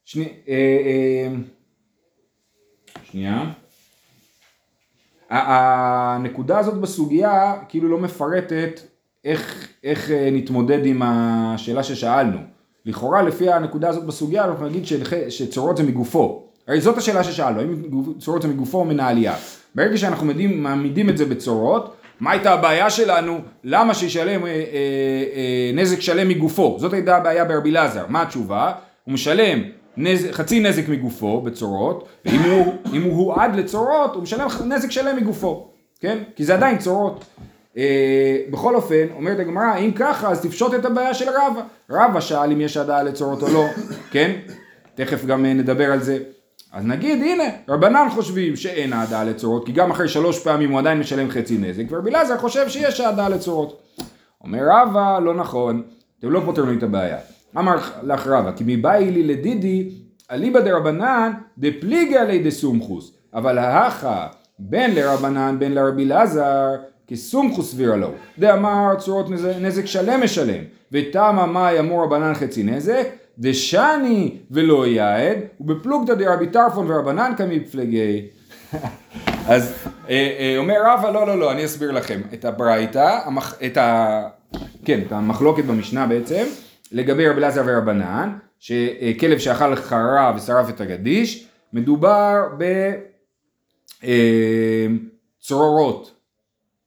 שני, 0.05 0.29
אה, 0.47 0.53
אה, 0.85 1.27
שנייה, 3.03 3.43
הנקודה 5.29 6.59
הזאת 6.59 6.81
בסוגיה 6.81 7.53
כאילו 7.69 7.89
לא 7.89 7.97
מפרטת 7.97 8.79
איך, 9.25 9.67
איך 9.83 10.11
אה, 10.11 10.29
נתמודד 10.31 10.85
עם 10.85 11.01
השאלה 11.03 11.83
ששאלנו. 11.83 12.37
לכאורה 12.85 13.21
לפי 13.21 13.51
הנקודה 13.51 13.89
הזאת 13.89 14.03
בסוגיה 14.03 14.45
אנחנו 14.45 14.65
נגיד 14.65 14.83
שצורות 15.29 15.77
זה 15.77 15.83
מגופו. 15.83 16.43
הרי 16.67 16.81
זאת 16.81 16.97
השאלה 16.97 17.23
ששאלנו, 17.23 17.59
האם 17.59 17.83
צורות 18.19 18.41
זה 18.41 18.47
מגופו 18.47 18.77
או 18.77 18.85
מן 18.85 18.99
העלייה. 18.99 19.35
ברגע 19.75 19.97
שאנחנו 19.97 20.25
מעמידים, 20.25 20.63
מעמידים 20.63 21.09
את 21.09 21.17
זה 21.17 21.25
בצורות, 21.25 21.95
מה 22.19 22.31
הייתה 22.31 22.53
הבעיה 22.53 22.89
שלנו? 22.89 23.39
למה 23.63 23.93
שישלם 23.93 24.45
אה, 24.45 24.49
אה, 24.49 24.55
אה, 25.35 25.71
נזק 25.73 25.99
שלם 25.99 26.27
מגופו? 26.27 26.75
זאת 26.79 26.93
הייתה 26.93 27.17
הבעיה 27.17 27.45
ברבי 27.45 27.71
לזר. 27.71 28.05
מה 28.09 28.21
התשובה? 28.21 28.71
הוא 29.03 29.13
משלם 29.13 29.61
נז, 29.97 30.27
חצי 30.31 30.59
נזק 30.59 30.89
מגופו 30.89 31.41
בצורות, 31.41 32.07
ואם 32.25 32.39
הוא, 32.41 32.73
הוא 33.03 33.33
הועד 33.33 33.55
לצורות, 33.55 34.15
הוא 34.15 34.23
משלם 34.23 34.47
נזק 34.65 34.91
שלם 34.91 35.17
מגופו, 35.17 35.67
כן? 35.99 36.17
כי 36.35 36.45
זה 36.45 36.53
עדיין 36.53 36.77
צורות. 36.77 37.25
אה, 37.77 38.37
בכל 38.49 38.75
אופן, 38.75 39.05
אומרת 39.15 39.39
הגמרא, 39.39 39.77
אם 39.77 39.91
ככה, 39.95 40.29
אז 40.29 40.41
תפשוט 40.41 40.73
את 40.73 40.85
הבעיה 40.85 41.13
של 41.13 41.29
רבא. 41.29 41.61
רבא 41.89 42.19
שאל 42.19 42.51
אם 42.51 42.61
יש 42.61 42.77
הדעה 42.77 43.03
לצורות 43.03 43.43
או 43.43 43.47
לא, 43.53 43.65
כן? 44.11 44.31
תכף 44.95 45.25
גם 45.25 45.45
אה, 45.45 45.53
נדבר 45.53 45.91
על 45.91 46.01
זה. 46.01 46.17
אז 46.75 46.85
נגיד, 46.85 47.23
הנה, 47.23 47.43
רבנן 47.69 48.07
חושבים 48.09 48.55
שאין 48.55 48.93
העדה 48.93 49.23
לצורות, 49.23 49.65
כי 49.65 49.71
גם 49.71 49.91
אחרי 49.91 50.07
שלוש 50.07 50.39
פעמים 50.39 50.71
הוא 50.71 50.79
עדיין 50.79 50.99
משלם 50.99 51.29
חצי 51.29 51.57
נזק, 51.57 51.83
ורבי 51.89 52.09
אלעזר 52.09 52.37
חושב 52.37 52.69
שיש 52.69 52.99
העדה 52.99 53.29
לצורות. 53.29 53.81
אומר 54.43 54.59
רבא, 54.71 55.19
לא 55.19 55.33
נכון, 55.33 55.81
אתם 56.19 56.31
לא 56.31 56.41
פותרים 56.45 56.69
לי 56.69 56.77
את 56.77 56.83
הבעיה. 56.83 57.17
אמר 57.57 57.75
לך 58.03 58.27
רבא, 58.27 58.51
כי 58.51 58.63
מבאי 58.67 59.11
לי 59.11 59.23
לדידי, 59.23 59.89
אליבא 60.31 60.59
דרבנן, 60.59 61.31
דפליגי 61.57 62.17
עלי 62.17 62.43
דסומכוס, 62.43 63.13
אבל 63.33 63.57
ההכה 63.57 64.27
בין 64.59 64.95
לרבנן 64.95 65.55
בין 65.59 65.73
לרבי 65.73 66.03
אלעזר, 66.03 66.75
כסומכוס 67.07 67.71
סבירה 67.71 67.95
לו. 67.95 68.11
דאמר 68.39 68.95
צורות 68.97 69.29
נזק, 69.29 69.51
נזק 69.61 69.85
שלם 69.85 70.23
משלם, 70.23 70.63
ותמה 70.91 71.45
מאי 71.45 71.79
אמור 71.79 72.03
רבנן 72.03 72.33
חצי 72.33 72.63
נזק, 72.63 73.07
דשני 73.39 74.37
ולא 74.51 74.87
יעד, 74.87 75.37
ובפלוגתא 75.59 76.13
דרבי 76.13 76.47
טרפון 76.47 76.91
ורבנן 76.91 77.31
כמפלגי. 77.37 78.27
אז 79.47 79.73
אה, 80.09 80.35
אה, 80.39 80.55
אומר 80.57 80.75
רבא, 80.85 81.09
לא, 81.09 81.27
לא, 81.27 81.39
לא, 81.39 81.51
אני 81.51 81.65
אסביר 81.65 81.91
לכם 81.91 82.21
את 82.33 82.45
הברייתא, 82.45 83.19
המח... 83.25 83.55
את 83.65 83.77
ה... 83.77 84.21
כן, 84.85 84.99
את 85.07 85.11
המחלוקת 85.11 85.63
במשנה 85.63 86.07
בעצם, 86.07 86.43
לגבי 86.91 87.27
רבי 87.27 87.39
אלעזר 87.39 87.63
ורבנן, 87.65 88.37
שכלב 88.59 89.37
שאכל 89.37 89.75
חרה 89.75 90.33
ושרף 90.35 90.69
את 90.69 90.81
הגדיש, 90.81 91.47
מדובר 91.73 92.41
בצרורות, 95.41 96.11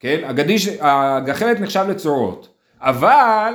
כן? 0.00 0.20
הגדיש, 0.24 0.68
הגחלת 0.80 1.60
נחשב 1.60 1.84
לצרורות, 1.88 2.48
אבל 2.80 3.54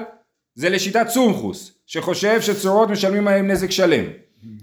זה 0.55 0.69
לשיטת 0.69 1.07
סומכוס, 1.07 1.71
שחושב 1.87 2.41
שצרורות 2.41 2.89
משלמים 2.89 3.27
עליהם 3.27 3.47
נזק 3.47 3.71
שלם, 3.71 4.03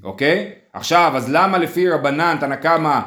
אוקיי? 0.05 0.53
עכשיו, 0.73 1.13
אז 1.17 1.33
למה 1.33 1.59
לפי 1.59 1.89
רבנן, 1.89 2.37
תנא 2.41 2.57
קמא, 2.57 3.01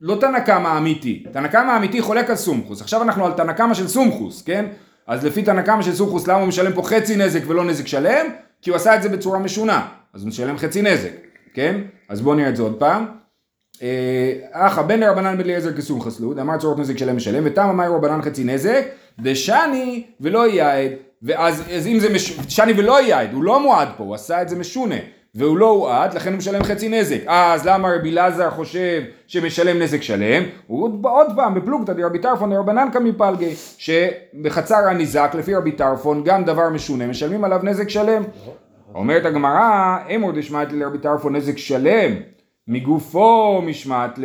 לא 0.00 0.16
תנא 0.20 0.40
קמא 0.40 0.78
אמיתי, 0.78 1.24
תנא 1.32 1.48
קמא 1.48 1.76
אמיתי 1.76 2.02
חולק 2.02 2.30
על 2.30 2.36
סומכוס, 2.36 2.80
עכשיו 2.80 3.02
אנחנו 3.02 3.26
על 3.26 3.32
תנא 3.32 3.52
קמא 3.52 3.74
של 3.74 3.88
סומכוס, 3.88 4.42
כן? 4.42 4.66
אז 5.06 5.24
לפי 5.24 5.42
תנא 5.42 5.62
קמא 5.62 5.82
של 5.82 5.94
סומכוס, 5.94 6.28
למה 6.28 6.38
הוא 6.38 6.48
משלם 6.48 6.72
פה 6.72 6.82
חצי 6.82 7.16
נזק 7.16 7.40
ולא 7.46 7.64
נזק 7.64 7.86
שלם? 7.86 8.26
כי 8.62 8.70
הוא 8.70 8.76
עשה 8.76 8.96
את 8.96 9.02
זה 9.02 9.08
בצורה 9.08 9.38
משונה, 9.38 9.88
אז 10.14 10.22
הוא 10.22 10.28
משלם 10.28 10.58
חצי 10.58 10.82
נזק, 10.82 11.12
כן? 11.54 11.80
אז 12.08 12.20
בואו 12.20 12.34
נראה 12.34 12.48
את 12.48 12.56
זה 12.56 12.62
עוד 12.62 12.78
פעם. 12.78 13.06
אחא 14.52 14.82
בן 14.82 15.00
לרבנן 15.00 15.38
בן 15.38 15.44
אליעזר 15.44 15.76
כסום 15.76 16.00
חסלו, 16.00 16.34
דאמר 16.34 16.58
צורות 16.58 16.78
נזק 16.78 16.98
שלם 16.98 17.16
משלם, 17.16 17.42
ותמה 17.46 17.72
מאי 17.72 17.88
רבנן 17.88 18.22
חצי 18.22 18.44
נזק, 18.44 18.86
דשני 19.18 20.06
ולא 20.20 20.48
יעד, 20.48 20.92
ואז 21.22 21.62
אז 21.76 21.86
אם 21.86 21.98
זה 21.98 22.14
מש... 22.14 22.38
שני 22.48 22.72
ולא 22.76 23.02
יעד, 23.02 23.32
הוא 23.32 23.42
לא 23.44 23.60
מועד 23.60 23.88
פה, 23.96 24.04
הוא 24.04 24.14
עשה 24.14 24.42
את 24.42 24.48
זה 24.48 24.56
משונה, 24.56 24.94
והוא 25.34 25.58
לא 25.58 25.70
הועד, 25.70 26.14
לכן 26.14 26.30
הוא 26.30 26.38
משלם 26.38 26.62
חצי 26.62 26.88
נזק. 26.88 27.20
אז 27.26 27.66
למה 27.66 27.88
רבי 27.96 28.10
אלעזר 28.10 28.50
חושב 28.50 29.02
שמשלם 29.26 29.82
נזק 29.82 30.02
שלם? 30.02 30.42
הוא 30.66 31.00
עוד 31.02 31.26
פעם 31.36 31.54
בפלוגתא 31.54 31.92
דרבי 31.92 32.18
טרפון 32.18 32.50
דרבנן 32.50 32.88
קמי 32.92 33.12
פלגי, 33.12 33.54
שבחצר 33.78 34.88
הניזק 34.90 35.30
לפי 35.38 35.54
רבי 35.54 35.72
טרפון 35.72 36.24
גם 36.24 36.44
דבר 36.44 36.68
משונה 36.68 37.06
משלמים 37.06 37.44
עליו 37.44 37.60
נזק 37.62 37.88
שלם. 37.88 38.22
אומרת 38.94 39.24
הגמרא, 39.24 39.96
אמור 40.14 40.32
דשמעת 40.32 40.72
לרבי 40.72 40.98
טרפון 40.98 41.36
נזק 41.36 41.58
שלם, 41.58 42.12
מגופו 42.68 43.62
משמעת 43.62 44.18
ל... 44.18 44.24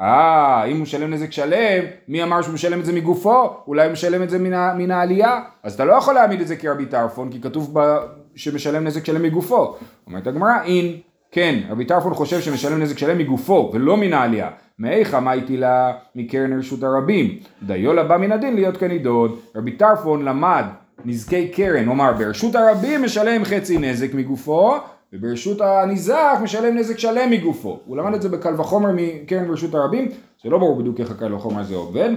אה, 0.00 0.64
אם 0.64 0.76
הוא 0.76 0.82
משלם 0.82 1.10
נזק 1.10 1.32
שלם, 1.32 1.84
מי 2.08 2.22
אמר 2.22 2.42
שהוא 2.42 2.54
משלם 2.54 2.80
את 2.80 2.84
זה 2.84 2.92
מגופו? 2.92 3.56
אולי 3.66 3.84
הוא 3.84 3.92
משלם 3.92 4.22
את 4.22 4.30
זה 4.30 4.38
מן, 4.38 4.76
מן 4.78 4.90
העלייה? 4.90 5.40
אז 5.62 5.74
אתה 5.74 5.84
לא 5.84 5.92
יכול 5.92 6.14
להעמיד 6.14 6.40
את 6.40 6.48
זה 6.48 6.56
כרבי 6.56 6.86
טרפון, 6.86 7.30
כי 7.30 7.40
כתוב 7.40 7.70
ב... 7.78 7.96
שמשלם 8.34 8.84
נזק 8.84 9.04
שלם 9.04 9.22
מגופו. 9.22 9.76
אומרת 10.06 10.26
הגמרא, 10.26 10.62
אין, 10.64 10.96
כן, 11.32 11.60
רבי 11.70 11.84
טרפון 11.84 12.14
חושב 12.14 12.40
שמשלם 12.40 12.82
נזק 12.82 12.98
שלם 12.98 13.18
מגופו, 13.18 13.70
ולא 13.74 13.96
מן 13.96 14.12
העלייה. 14.12 14.50
מאיכה 14.78 15.20
מה 15.20 15.32
איתי 15.32 15.56
לה 15.56 15.92
מקרן 16.14 16.58
רשות 16.58 16.82
הרבים? 16.82 17.38
דיולה 17.62 18.04
בא 18.04 18.16
מן 18.16 18.32
הדין 18.32 18.54
להיות 18.54 18.76
כנידון. 18.76 19.36
רבי 19.56 19.72
טרפון 19.72 20.24
למד 20.24 20.64
נזקי 21.04 21.48
קרן, 21.48 21.84
כלומר 21.84 22.12
ברשות 22.12 22.54
הרבים 22.54 23.04
משלם 23.04 23.44
חצי 23.44 23.78
נזק 23.78 24.14
מגופו, 24.14 24.74
וברשות 25.12 25.60
הניזק 25.60 26.38
משלם 26.42 26.76
נזק 26.76 26.98
שלם 26.98 27.30
מגופו. 27.30 27.80
הוא 27.86 27.96
למד 27.96 28.14
את 28.14 28.22
זה 28.22 28.28
בקל 28.28 28.60
וחומר 28.60 28.90
מקרן 28.94 29.48
ברשות 29.48 29.74
הרבים, 29.74 30.08
זה 30.42 30.50
לא 30.50 30.58
ברור 30.58 30.78
בדיוק 30.78 31.00
איך 31.00 31.10
הקל 31.10 31.34
וחומר 31.34 31.60
הזה 31.60 31.74
עובד, 31.74 32.10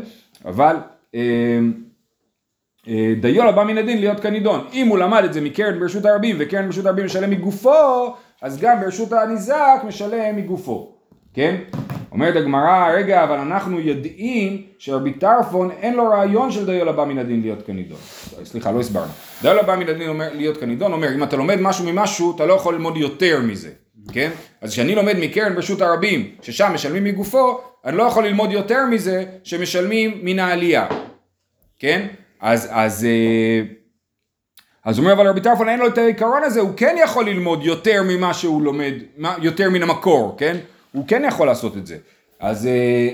אבל 0.45 0.75
אה, 1.15 1.59
אה, 2.87 3.13
דיו 3.21 3.45
לבא 3.45 3.63
מן 3.63 3.77
הדין 3.77 3.99
להיות 3.99 4.19
כנידון. 4.19 4.67
אם 4.73 4.87
הוא 4.87 4.97
למד 4.97 5.23
את 5.23 5.33
זה 5.33 5.41
מקרן 5.41 5.79
ברשות 5.79 6.05
הרבים 6.05 6.35
וקרן 6.39 6.65
ברשות 6.65 6.85
הרבים 6.85 7.05
משלם 7.05 7.29
מגופו, 7.29 8.15
אז 8.41 8.59
גם 8.59 8.81
ברשות 8.81 9.13
הניזק 9.13 9.81
משלם 9.87 10.35
מגופו, 10.35 10.95
כן? 11.33 11.55
אומרת 12.11 12.35
הגמרא, 12.35 12.91
רגע, 12.93 13.23
אבל 13.23 13.37
אנחנו 13.37 13.79
יודעים 13.79 14.63
שרבי 14.77 15.13
טרפון 15.13 15.71
אין 15.71 15.95
לו 15.95 16.09
רעיון 16.09 16.51
של 16.51 16.65
דיו 16.65 16.85
לבא 16.85 17.05
מן 17.05 17.17
הדין 17.17 17.41
להיות 17.41 17.65
כנידון. 17.65 17.97
סליחה, 18.43 18.71
לא 18.71 18.79
הסברנו. 18.79 19.11
דיו 19.41 19.53
לבא 19.53 19.75
מן 19.75 19.89
הדין 19.89 20.09
אומר, 20.09 20.29
להיות 20.33 20.57
כנידון 20.57 20.93
אומר, 20.93 21.15
אם 21.15 21.23
אתה 21.23 21.37
לומד 21.37 21.61
משהו 21.61 21.85
ממשהו, 21.85 22.35
אתה 22.35 22.45
לא 22.45 22.53
יכול 22.53 22.73
ללמוד 22.73 22.97
יותר 22.97 23.41
מזה, 23.41 23.69
כן? 24.11 24.29
אז 24.61 24.71
כשאני 24.71 24.95
לומד 24.95 25.15
מקרן 25.19 25.55
ברשות 25.55 25.81
הרבים, 25.81 26.31
ששם 26.41 26.71
משלמים 26.73 27.03
מגופו, 27.03 27.61
אני 27.85 27.97
לא 27.97 28.03
יכול 28.03 28.25
ללמוד 28.25 28.51
יותר 28.51 28.85
מזה 28.85 29.25
שמשלמים 29.43 30.19
מן 30.23 30.39
העלייה, 30.39 30.87
כן? 31.79 32.07
אז, 32.41 32.67
אז, 32.71 33.07
אז 34.85 34.97
הוא 34.97 35.03
אומר, 35.03 35.13
אבל 35.13 35.27
רבי 35.27 35.41
טרפון 35.41 35.69
אין 35.69 35.79
לו 35.79 35.87
את 35.87 35.97
העיקרון 35.97 36.43
הזה, 36.43 36.59
הוא 36.59 36.71
כן 36.77 36.95
יכול 37.03 37.25
ללמוד 37.25 37.63
יותר 37.63 38.01
ממה 38.07 38.33
שהוא 38.33 38.61
לומד, 38.61 38.93
יותר 39.41 39.69
מן 39.69 39.83
המקור, 39.83 40.35
כן? 40.37 40.57
הוא 40.91 41.07
כן 41.07 41.23
יכול 41.27 41.47
לעשות 41.47 41.77
את 41.77 41.87
זה. 41.87 41.97
אז 42.39 42.67
אה, 42.67 42.71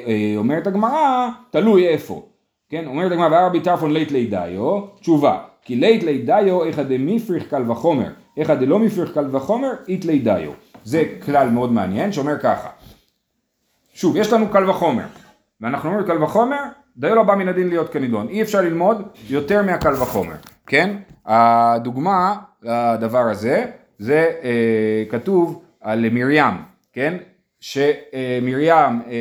אה, 0.08 0.34
אומרת 0.38 0.68
הגמרא, 0.68 1.30
תלוי 1.52 1.88
איפה. 1.88 2.28
כן, 2.70 2.86
אומרת 2.88 3.12
הגמרא, 3.12 3.28
והיה 3.28 3.46
רבי 3.46 3.60
טרפון 3.60 3.94
לית 3.94 4.12
לידיו, 4.12 4.82
תשובה, 5.00 5.40
כי 5.62 5.76
לית 5.76 6.04
לידיו, 6.04 6.64
איכא 6.64 6.84
דמיפריך 6.84 7.50
קל 7.50 7.72
וחומר, 7.72 8.10
איכא 8.38 8.56
דלא 8.56 8.80
מפריך 8.80 9.14
קל 9.14 9.36
וחומר, 9.36 9.72
אית 9.88 10.06
לידיו. 10.06 10.52
זה 10.84 11.04
כלל 11.26 11.50
מאוד 11.50 11.72
מעניין, 11.72 12.12
שאומר 12.12 12.40
ככה. 12.40 12.70
שוב, 13.94 14.16
יש 14.16 14.34
לנו 14.34 14.50
קל 14.50 14.70
וחומר, 14.70 15.06
ואנחנו 15.62 15.90
אומרים 15.90 16.08
קל 16.08 16.24
וחומר, 16.24 16.62
דיו 16.98 17.16
לא 17.16 17.24
בא 17.24 17.36
מן 17.36 17.48
הדין 17.48 17.70
להיות 17.70 17.94
כנידון. 17.94 18.28
אי 18.28 18.42
אפשר 18.42 18.62
ללמוד 18.62 19.02
יותר 19.30 19.62
מהקל 19.62 19.94
וחומר, 19.94 20.36
כן? 20.68 20.96
הדוגמה 21.26 22.36
לדבר 22.64 23.30
הזה, 23.32 23.66
זה 24.00 24.32
אה, 24.44 25.04
כתוב 25.10 25.64
על 25.82 26.10
מרים, 26.10 26.54
כן? 26.94 27.18
שמרים 27.66 28.70
אה, 28.72 29.16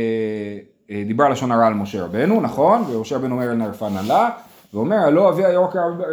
אה, 0.90 1.02
דיברה 1.06 1.28
לשון 1.28 1.52
הרע 1.52 1.66
על 1.66 1.74
משה 1.74 2.04
רבנו, 2.04 2.40
נכון? 2.40 2.84
ומשה 2.90 3.16
רבנו 3.16 3.34
אומר 3.34 3.50
אל 3.50 3.54
נרפן 3.54 3.96
עלה, 3.96 4.30
ואומר 4.74 4.96
הלא 4.96 5.28
אביה 5.28 5.52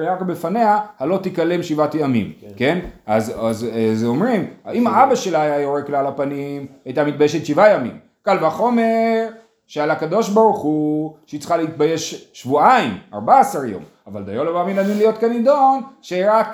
ירק 0.04 0.22
בפניה, 0.22 0.80
הלא 1.00 1.18
תיכלם 1.18 1.64
שבעת 1.64 1.96
ימים, 1.96 2.32
כן? 2.42 2.48
כן? 2.58 2.80
אז, 3.06 3.34
אז, 3.40 3.68
אז 3.92 4.06
אומרים, 4.06 4.48
אם 4.74 4.88
האבא 4.88 5.16
שלה 5.16 5.42
היה 5.42 5.60
יורק 5.60 5.90
לה 5.90 6.00
על 6.00 6.08
הפנים, 6.08 6.68
הייתה 6.86 7.04
מתביישת 7.04 7.46
שבעה 7.46 7.74
ימים. 7.74 7.98
קל 8.22 8.46
וחומר 8.46 9.28
שעל 9.68 9.92
הקדוש 9.92 10.30
ברוך 10.30 10.60
הוא, 10.60 11.16
שהיא 11.26 11.40
צריכה 11.40 11.58
להתבייש 11.58 12.30
שבועיים, 12.34 12.98
ארבע 13.14 13.40
עשר 13.40 13.66
יום, 13.66 13.84
אבל 14.08 14.24
דיו 14.24 14.44
לא 14.44 14.54
בא 14.54 14.72
מן 14.72 14.78
הדין 14.78 14.98
להיות 14.98 15.18
כנידון, 15.18 15.82
שרק 16.02 16.48
אה, 16.48 16.54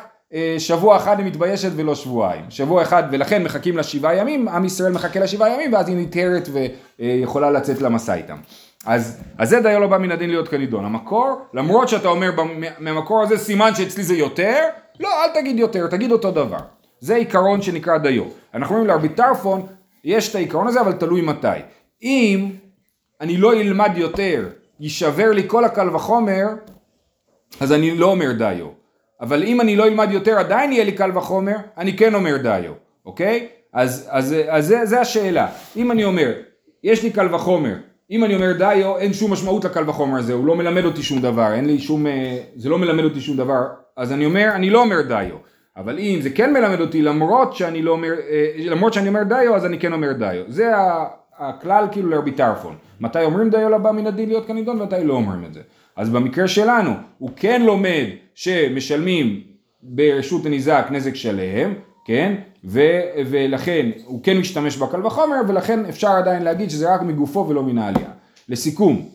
שבוע 0.58 0.98
אחד 0.98 1.20
היא 1.20 1.26
מתביישת 1.26 1.70
ולא 1.76 1.96
שבועיים. 1.96 2.46
שבוע 2.50 2.82
אחד, 2.82 3.04
ולכן 3.12 3.44
מחכים 3.44 3.78
לשבעה 3.78 4.16
ימים, 4.16 4.48
עם 4.48 4.66
ישראל 4.66 4.92
מחכה 4.92 5.20
לשבעה 5.20 5.54
ימים, 5.54 5.74
ואז 5.74 5.90
היא 5.90 5.98
נטהרת 5.98 6.50
ויכולה 7.00 7.52
לצאת 7.52 7.82
למסע 7.82 8.14
איתם. 8.14 8.38
אז, 8.86 9.24
אז 9.38 9.50
זה 9.50 9.60
דיו 9.60 9.80
לא 9.80 9.88
בא 9.88 9.98
מן 9.98 10.12
הדין 10.12 10.30
להיות 10.30 10.48
כנידון. 10.48 10.86
המקור, 10.86 11.42
למרות 11.54 11.90
שאתה 11.90 12.08
אומר 12.08 12.32
מהמקור 12.80 13.24
הזה 13.24 13.38
סימן 13.38 13.76
שאצלי 13.76 14.04
זה 14.04 14.16
יותר, 14.16 14.64
לא, 15.00 15.10
אל 15.24 15.42
תגיד 15.42 15.60
יותר, 15.60 15.88
תגיד 15.88 16.12
אותו 16.12 16.32
דבר. 16.32 16.58
זה 17.00 17.16
עיקרון 17.16 17.62
שנקרא 17.62 17.98
דיו. 17.98 18.24
אנחנו 18.54 18.76
אומרים 18.76 18.90
לרבי 18.90 19.10
טרפון, 19.10 19.66
יש 20.04 20.30
את 20.30 20.36
העיקרון 20.36 20.68
הזה, 20.68 20.82
אבל 20.82 20.94
תלוי 20.94 21.22
מתי. 21.22 21.48
אם 22.04 22.50
אני 23.22 23.38
לא 23.38 23.54
אלמד 23.54 23.92
יותר, 23.96 24.50
יישבר 24.80 25.32
לי 25.32 25.44
כל 25.48 25.66
הקל 25.66 25.96
וחומר, 25.96 26.46
אז 27.60 27.74
אני 27.74 27.98
לא 27.98 28.06
אומר 28.06 28.32
דיו. 28.32 28.68
אבל 29.22 29.44
אם 29.44 29.62
אני 29.62 29.76
לא 29.76 29.86
אלמד 29.86 30.12
יותר 30.12 30.40
עדיין 30.40 30.72
יהיה 30.72 30.84
לי 30.84 30.92
קל 30.92 31.18
וחומר, 31.18 31.56
אני 31.78 31.98
כן 31.98 32.16
אומר 32.16 32.38
דיו, 32.38 32.74
אוקיי? 33.06 33.48
אז, 33.74 34.08
אז, 34.12 34.36
אז 34.48 34.68
זה, 34.68 34.86
זה 34.86 35.02
השאלה. 35.02 35.48
אם 35.76 35.92
אני 35.92 36.04
אומר, 36.04 36.32
יש 36.84 37.04
לי 37.04 37.12
קל 37.12 37.36
וחומר, 37.36 37.74
אם 38.12 38.24
אני 38.24 38.36
אומר 38.36 38.52
דיו, 38.58 38.98
אין 38.98 39.14
שום 39.14 39.32
משמעות 39.34 39.66
לקל 39.66 39.90
וחומר 39.90 40.20
הזה, 40.20 40.34
הוא 40.34 40.46
לא 40.46 40.56
מלמד 40.56 40.86
אותי 40.86 41.04
שום 41.04 41.22
דבר, 41.22 41.54
אין 41.54 41.66
לי 41.66 41.80
שום, 41.80 42.08
אה, 42.08 42.38
זה 42.56 42.70
לא 42.70 42.78
מלמד 42.78 43.04
אותי 43.04 43.22
שום 43.22 43.38
דבר, 43.38 43.62
אז 43.98 44.14
אני 44.14 44.26
אומר, 44.26 44.50
אני 44.56 44.70
לא 44.70 44.82
אומר 44.82 45.02
דיו. 45.02 45.36
אבל 45.78 46.00
אם 46.00 46.20
זה 46.22 46.30
כן 46.30 46.54
מלמד 46.54 46.80
אותי 46.80 47.02
למרות 47.02 47.56
שאני 47.56 47.82
לא 47.82 47.92
אומר, 47.92 48.14
אה, 48.30 48.52
למרות 48.58 48.94
שאני 48.94 49.08
אומר 49.08 49.24
דיו, 49.24 49.56
אז 49.56 49.66
אני 49.66 49.80
כן 49.80 49.94
אומר 49.94 50.12
דיו. 50.12 50.44
זה 50.48 50.72
הכלל 51.38 51.86
כאילו 51.92 52.10
לרבי 52.10 52.32
טרפון. 52.32 52.76
מתי 53.00 53.24
אומרים 53.24 53.50
דיו 53.50 53.70
לבא 53.70 53.92
מן 53.92 54.08
הדין 54.08 54.30
להיות 54.30 54.48
כנידון 54.48 54.82
ומתי 54.82 55.04
לא 55.04 55.14
אומרים 55.14 55.46
את 55.46 55.54
זה. 55.54 55.62
אז 55.98 56.10
במקרה 56.10 56.48
שלנו, 56.48 56.92
הוא 57.18 57.30
כן 57.36 57.62
לומד 57.62 58.06
שמשלמים 58.36 59.42
ברשות 59.84 60.46
הניזק 60.46 60.88
נזק 60.92 61.16
שלם, 61.16 61.74
כן? 62.06 62.36
ו- 62.64 63.02
ולכן 63.30 63.90
הוא 64.06 64.24
כן 64.24 64.38
משתמש 64.38 64.78
בקל 64.78 65.06
וחומר, 65.06 65.42
ולכן 65.48 65.86
אפשר 65.86 66.10
עדיין 66.10 66.44
להגיד 66.44 66.70
שזה 66.70 66.94
רק 66.94 67.02
מגופו 67.02 67.46
ולא 67.50 67.64
מן 67.64 67.78
העלייה. 67.78 68.10
לסיכום, 68.50 69.10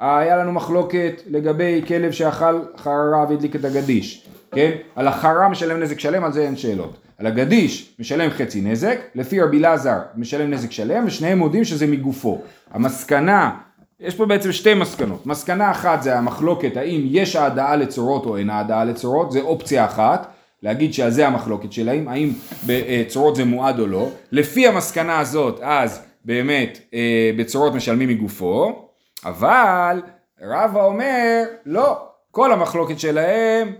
היה 0.00 0.36
לנו 0.36 0.52
מחלוקת 0.52 1.22
לגבי 1.26 1.82
כלב 1.88 2.12
שאכל 2.12 2.60
חררה 2.76 3.26
והדליק 3.28 3.56
את 3.56 3.64
הגדיש. 3.64 4.26
כן? 4.52 4.70
על 4.96 5.08
החרה 5.08 5.48
משלם 5.48 5.80
נזק 5.80 6.00
שלם, 6.00 6.24
על 6.24 6.32
זה 6.32 6.42
אין 6.42 6.56
שאלות. 6.56 6.98
על 7.18 7.26
הגדיש 7.26 7.94
משלם 7.98 8.30
חצי 8.30 8.60
נזק, 8.60 8.98
לפי 9.14 9.40
רבי 9.40 9.58
אלעזר 9.58 9.98
משלם 10.16 10.50
נזק 10.50 10.72
שלם, 10.72 11.04
ושניהם 11.06 11.38
מודים 11.38 11.64
שזה 11.64 11.86
מגופו. 11.86 12.40
המסקנה, 12.70 13.50
יש 14.00 14.14
פה 14.14 14.26
בעצם 14.26 14.52
שתי 14.52 14.74
מסקנות. 14.74 15.26
מסקנה 15.26 15.70
אחת 15.70 16.02
זה 16.02 16.18
המחלוקת 16.18 16.76
האם 16.76 17.06
יש 17.10 17.36
העדאה 17.36 17.76
לצורות 17.76 18.26
או 18.26 18.36
אין 18.36 18.50
העדאה 18.50 18.84
לצורות, 18.84 19.32
זה 19.32 19.40
אופציה 19.40 19.84
אחת. 19.84 20.34
להגיד 20.62 20.94
שעל 20.94 21.10
זה 21.10 21.26
המחלוקת 21.26 21.72
שלהם, 21.72 22.08
האם 22.08 22.30
בצורות 22.66 23.36
זה 23.36 23.44
מועד 23.44 23.80
או 23.80 23.86
לא. 23.86 24.08
לפי 24.32 24.66
המסקנה 24.66 25.18
הזאת, 25.18 25.60
אז 25.62 26.02
באמת 26.24 26.78
אה, 26.94 27.30
בצורות 27.38 27.74
משלמים 27.74 28.08
מגופו, 28.08 28.88
אבל 29.24 30.02
רבא 30.42 30.84
אומר, 30.84 31.42
לא, 31.66 31.98
כל 32.30 32.52
המחלוקת 32.52 32.98
שלהם 32.98 33.72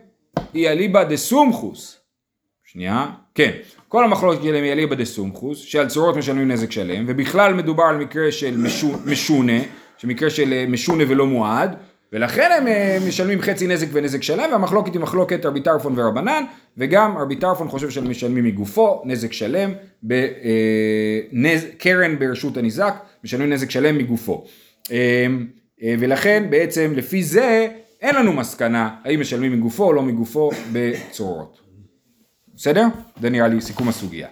היא 0.53 0.69
אליבא 0.69 1.05
דה 1.05 1.17
סומכוס. 1.17 2.01
שנייה, 2.65 3.07
כן, 3.35 3.51
כל 3.89 4.05
המחלוקת 4.05 4.43
שלהם 4.43 4.65
היא 4.65 4.73
אליבא 4.73 4.95
דה 4.95 5.05
סומכוס, 5.05 5.59
שעל 5.59 5.89
צורות 5.89 6.17
משלמים 6.17 6.51
נזק 6.51 6.71
שלם, 6.73 7.05
ובכלל 7.09 7.55
מדובר 7.55 7.85
על 7.85 7.97
מקרה 7.97 8.33
של 8.33 8.57
משונה, 9.07 9.59
שמקרה 9.99 10.31
של 10.31 10.53
אה, 10.53 10.65
משונה 10.69 11.05
ולא 11.09 11.27
מועד, 11.27 11.77
ולכן 12.13 12.51
הם 12.59 12.69
אה, 12.69 12.99
משלמים 13.09 13.41
חצי 13.41 13.67
נזק 13.67 13.87
ונזק 13.93 14.23
שלם, 14.23 14.49
והמחלוקת 14.53 14.93
היא 14.93 15.01
מחלוקת 15.01 15.47
רבי 15.47 15.61
טרפון 15.61 15.99
ורבנן, 15.99 16.45
וגם 16.77 17.19
רבי 17.19 17.37
טרפון 17.37 17.69
חושב 17.69 17.91
שהם 17.91 18.11
משלמים 18.11 18.45
מגופו 18.45 19.03
נזק 19.05 19.33
שלם, 19.33 19.73
אה, 20.11 21.21
ברשות 22.19 22.57
הניזק, 22.57 22.95
משלמים 23.25 23.53
נזק 23.53 23.71
שלם 23.71 23.99
מגופו. 23.99 24.45
ולכן 25.99 26.47
בעצם 26.51 26.93
לפי 26.97 27.23
זה 27.23 27.69
אין 28.03 28.15
לנו 28.15 28.33
מסקנה 28.33 28.91
האם 29.05 29.21
משלמים 29.21 29.53
מגופו 29.53 29.85
או 29.85 29.93
לא 29.93 30.03
מגופו 30.03 30.51
בצורות. 30.73 31.61
בסדר? 32.55 32.87
זה 33.21 33.31
נראה 33.31 33.49
לי 33.49 33.61
סיכום 33.61 33.89
הסוגיה. 33.89 34.29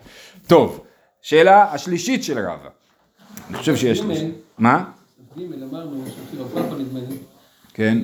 טוב, 0.46 0.84
שאלה 1.22 1.72
השלישית 1.72 2.24
של 2.24 2.38
רבא. 2.38 2.68
אני 3.48 3.58
חושב 3.58 3.76
שיש... 3.76 4.02
מה? 4.58 4.84
ג' 5.38 5.62
אמרנו, 5.62 6.04
שאפילו 6.06 6.44
הפאפה 6.46 6.76
נדמה 6.76 7.00
לי. 7.00 7.16
כן. 7.74 7.98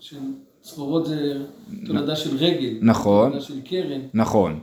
שצרורות 0.00 1.06
זה 1.06 1.34
תולדה 1.86 2.16
של 2.16 2.36
רגל. 2.36 2.78
נכון. 2.80 3.30
תולדה 3.30 3.44
של 3.44 3.60
קרן. 3.64 4.00
נכון. 4.14 4.60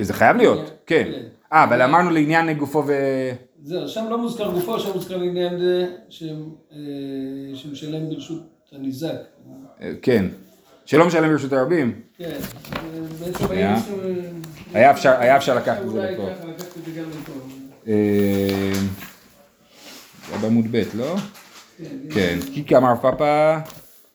זה 0.00 0.12
חייב 0.14 0.36
להיות, 0.36 0.58
כן. 0.86 1.04
כן. 1.12 1.22
אה, 1.52 1.64
אבל 1.64 1.82
אמרנו 1.82 2.10
לעניין 2.10 2.52
גופו 2.58 2.84
ו... 2.86 2.92
זהו, 3.64 3.88
שם 3.88 4.04
לא 4.10 4.18
מוזכר 4.18 4.52
גופו, 4.52 4.80
שם 4.80 4.90
מוזכר 4.94 5.16
לעניין 5.16 5.58
זה 5.58 5.86
אה, 6.72 6.76
שמשלם 7.54 8.08
ברשות 8.10 8.42
הניזק. 8.72 9.14
אה, 9.82 9.92
כן. 10.02 10.26
שלא 10.86 11.06
משלם 11.06 11.28
ברשות 11.32 11.52
הרבים. 11.52 12.00
כן. 12.18 12.38
בעצם. 13.20 13.44
היה 14.72 14.90
אפשר- 15.36 15.56
לקחת 15.56 15.82
את 15.82 15.90
זה 15.90 15.98
אולי 15.98 16.12
לפה. 16.14 16.22
ככה 16.38 16.48
לקחת 16.48 16.76
את 16.78 16.84
זה 16.84 17.00
גם 17.00 17.04
לפה. 17.10 17.32
אה, 17.88 18.72
בעמוד 20.40 20.64
ב', 20.70 20.82
לא? 20.94 21.14
כן. 22.14 22.38
כי 22.66 22.76
אמר 22.76 22.94
פאפה, 23.02 23.56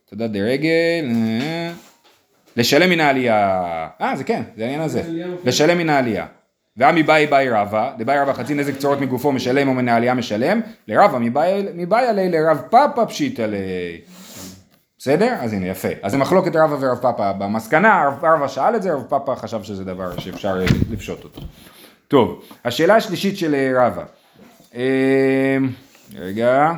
תודה 0.09 0.27
דרגל, 0.27 1.05
אה, 1.09 1.71
לשלם 2.57 2.89
מן 2.89 2.99
העלייה. 2.99 3.87
אה, 4.01 4.15
זה 4.15 4.23
כן, 4.23 4.41
זה 4.57 4.63
העניין 4.63 4.81
הזה. 4.81 5.03
לשלם 5.43 5.77
מן 5.77 5.89
העלייה. 5.89 6.25
ועמי 6.77 7.03
באי 7.03 7.27
באי 7.27 7.49
רבא, 7.49 7.91
דבאי 7.97 8.19
רבא 8.19 8.33
חצי 8.33 8.53
נזק 8.53 8.77
צורות 8.77 9.01
מגופו 9.01 9.31
משלם 9.31 9.69
ומן 9.69 9.89
העלייה 9.89 10.13
משלם, 10.13 10.61
לרבא 10.87 11.17
מבאי 11.73 12.07
עלי 12.07 12.29
לרב 12.29 12.61
פאפה 12.69 13.05
פשיט 13.05 13.39
עלי. 13.39 13.57
בסדר? 14.97 15.35
אז 15.39 15.53
הנה 15.53 15.67
יפה. 15.67 15.87
אז 16.01 16.11
זה 16.11 16.17
מחלוקת 16.17 16.55
רבא 16.55 16.75
ורב 16.79 16.97
פאפה 16.97 17.33
במסקנה, 17.33 18.07
רב 18.07 18.25
רבא 18.25 18.47
שאל 18.47 18.75
את 18.75 18.81
זה, 18.81 18.93
רב 18.93 19.03
פאפה 19.09 19.35
חשב 19.35 19.63
שזה 19.63 19.83
דבר 19.83 20.19
שאפשר 20.19 20.61
אה, 20.61 20.65
לפשוט 20.91 21.23
אותו. 21.23 21.41
טוב, 22.07 22.43
השאלה 22.65 22.95
השלישית 22.95 23.37
של 23.37 23.55
אה, 23.55 23.87
רבא. 23.87 24.03
אה, 24.75 25.57
רגע. 26.15 26.71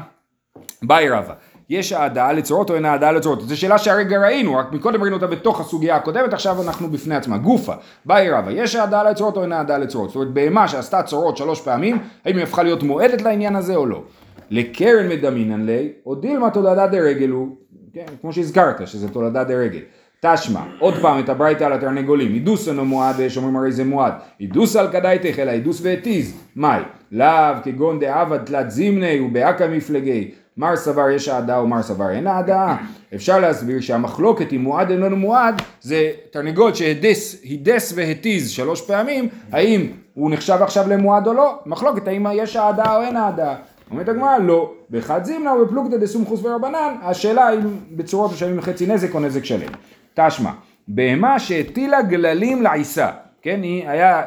ביי 0.84 1.10
רבא. 1.10 1.34
יש 1.70 1.94
העדה 1.94 2.32
לצורות 2.32 2.70
או 2.70 2.76
אין 2.76 2.86
העדה 2.86 3.12
לצורות? 3.12 3.42
זו 3.42 3.60
שאלה 3.60 3.78
שהרגע 3.78 4.20
ראינו, 4.20 4.56
רק 4.56 4.74
מקודם 4.74 5.02
ראינו 5.02 5.16
אותה 5.16 5.28
בתוך 5.28 5.60
הסוגיה 5.60 5.96
הקודמת, 5.96 6.34
עכשיו 6.34 6.62
אנחנו 6.62 6.90
בפני 6.90 7.16
עצמה. 7.16 7.38
גופה, 7.38 7.74
ביי 8.06 8.30
רבא, 8.30 8.52
יש 8.52 8.76
העדה 8.76 9.04
לצורות 9.04 9.38
או 9.38 9.42
אין 9.42 9.52
העדה 9.52 9.78
לצורות? 9.78 10.10
זאת 10.10 10.16
אומרת, 10.16 10.34
בהמה 10.34 10.68
שעשתה 10.68 11.04
צורות 11.04 11.38
שלוש 11.38 11.62
פעמים, 11.62 11.98
האם 12.26 12.36
היא 12.36 12.44
הפכה 12.44 12.64
להיות 12.64 12.84
מועדת 12.84 13.22
לעניין 13.22 13.56
הזה 13.56 13.76
או 13.76 13.86
לא? 13.86 14.04
לקרן 14.50 15.10
מדמינן 15.10 15.66
לי, 15.66 15.92
או 16.06 16.16
דילמה 16.16 16.50
תולדה 16.50 16.88
דרגל 16.88 17.30
הוא, 17.30 17.56
כן, 17.94 18.06
כמו 18.22 18.34
שהזכרת, 18.34 18.88
שזה 18.88 19.10
תולדה 19.10 19.44
דרגל. 19.44 19.82
תשמע, 20.22 20.62
עוד 20.80 20.94
פעם 21.02 21.20
את 21.20 21.30
הברייתא 21.30 21.64
על 21.64 21.74
התרנגולים, 21.74 22.34
הידוסן 22.34 22.80
או 22.80 22.86
מועד, 22.86 23.20
יש 23.20 23.38
אומרים 23.38 23.56
הרי 23.56 23.72
זה 23.72 23.84
מועד, 23.84 24.14
הידוס 24.40 24.76
על 24.76 24.92
כדאיתך, 24.92 25.40
אלא 25.40 25.52
הידוס 25.52 25.80
והתיז, 25.84 26.34
מאי? 26.56 26.82
לאו 27.12 27.56
כגון 27.64 28.00
דעבד 28.00 28.46
תלת 28.46 28.72
זימני 28.72 29.20
ובאקא 29.20 29.68
מפלגי, 29.72 30.32
מר 30.60 30.76
סבר 30.76 31.10
יש 31.10 31.30
אהדה 31.30 31.60
ומר 31.60 31.82
סבר 31.82 32.10
אין 32.10 32.28
אהדה, 32.28 32.76
אפשר 33.16 33.40
להסביר 33.40 33.82
שהמחלוקת 33.82 34.54
אם 34.54 34.62
מועד 34.62 34.92
אינו 34.92 35.16
מועד, 35.16 35.62
זה 35.82 36.12
תרנגול 36.32 36.74
שהידס 36.74 37.42
הידס 37.44 37.94
והתיז 37.96 38.50
שלוש 38.50 38.82
פעמים, 38.82 39.30
האם 39.52 39.88
הוא 40.14 40.32
נחשב 40.32 40.58
עכשיו 40.62 40.90
למועד 40.90 41.28
או 41.28 41.34
לא, 41.34 41.60
מחלוקת 41.66 42.08
האם 42.08 42.26
יש 42.34 42.56
אהדה 42.56 42.96
או 42.96 43.02
אין 43.02 43.18
אהדה. 43.18 43.56
אומרת 43.92 44.10
הגמרא 44.10 44.38
לא, 44.38 44.74
באחד 44.90 45.24
זימנה 45.24 45.54
ובפלוגתא 45.54 45.98
דסומכוס 45.98 46.40
ורבנן, 46.44 46.96
השאלה 47.02 47.54
אם 47.54 47.60
בצורות 47.92 48.32
משלמים 48.32 48.62
חצי 48.62 48.88
נזק 48.88 49.16
או 49.16 49.20
נזק 49.20 49.46
שלם. 49.46 49.72
תשמע, 50.14 50.52
בהמה 50.88 51.40
שהטילה 51.40 52.02
גללים 52.02 52.62
לעיסה, 52.62 53.10
כן, 53.42 53.64
היא 53.64 53.90
היה 53.90 54.24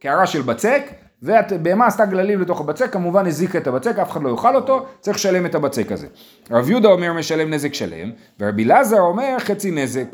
קערה 0.00 0.26
של 0.26 0.42
בצק, 0.42 0.82
ובהמה 1.22 1.86
עשתה 1.86 2.06
גללים 2.06 2.40
לתוך 2.40 2.60
הבצק, 2.60 2.92
כמובן 2.92 3.26
הזיקה 3.26 3.58
את 3.58 3.66
הבצק, 3.66 3.98
אף 3.98 4.10
אחד 4.10 4.22
לא 4.22 4.28
יאכל 4.28 4.56
אותו, 4.56 4.86
צריך 5.00 5.16
לשלם 5.16 5.46
את 5.46 5.54
הבצק 5.54 5.92
הזה. 5.92 6.06
רב 6.50 6.70
יהודה 6.70 6.88
אומר 6.88 7.12
משלם 7.12 7.50
נזק 7.50 7.74
שלם, 7.74 8.10
ורבי 8.40 8.64
אלעזר 8.64 9.00
אומר 9.00 9.36
חצי 9.38 9.70
נזק. 9.70 10.06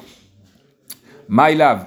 מה 1.28 1.48
אליו? 1.48 1.78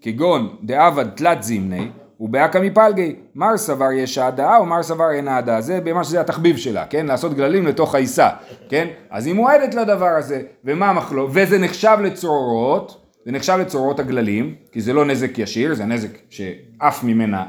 כגון 0.00 0.56
דאבד 0.62 1.08
תלת 1.08 1.42
זימני, 1.42 1.88
ובאקא 2.20 2.58
מפלגי, 2.58 3.16
מר 3.34 3.56
סבר 3.56 3.92
יש 3.92 4.18
העדה 4.18 4.56
או 4.56 4.66
מר 4.66 4.82
סבר 4.82 5.10
אין 5.10 5.28
העדה, 5.28 5.60
זה 5.60 5.80
במה 5.84 6.04
שזה 6.04 6.20
התחביב 6.20 6.56
שלה, 6.56 6.86
כן? 6.86 7.06
לעשות 7.06 7.34
גללים 7.34 7.66
לתוך 7.66 7.94
העיסה, 7.94 8.28
כן? 8.68 8.88
אז 9.10 9.26
היא 9.26 9.34
מועדת 9.34 9.74
לדבר 9.74 10.08
הזה, 10.18 10.42
ומה 10.64 10.90
המחלוק? 10.90 11.30
וזה 11.34 11.58
נחשב 11.58 11.96
לצרורות, 12.02 13.01
זה 13.24 13.32
נחשב 13.32 13.58
לצרורות 13.60 14.00
הגללים, 14.00 14.54
כי 14.72 14.80
זה 14.80 14.92
לא 14.92 15.04
נזק 15.04 15.38
ישיר, 15.38 15.74
זה 15.74 15.84
נזק 15.84 16.08
שעף 16.30 17.04
ממנה 17.04 17.44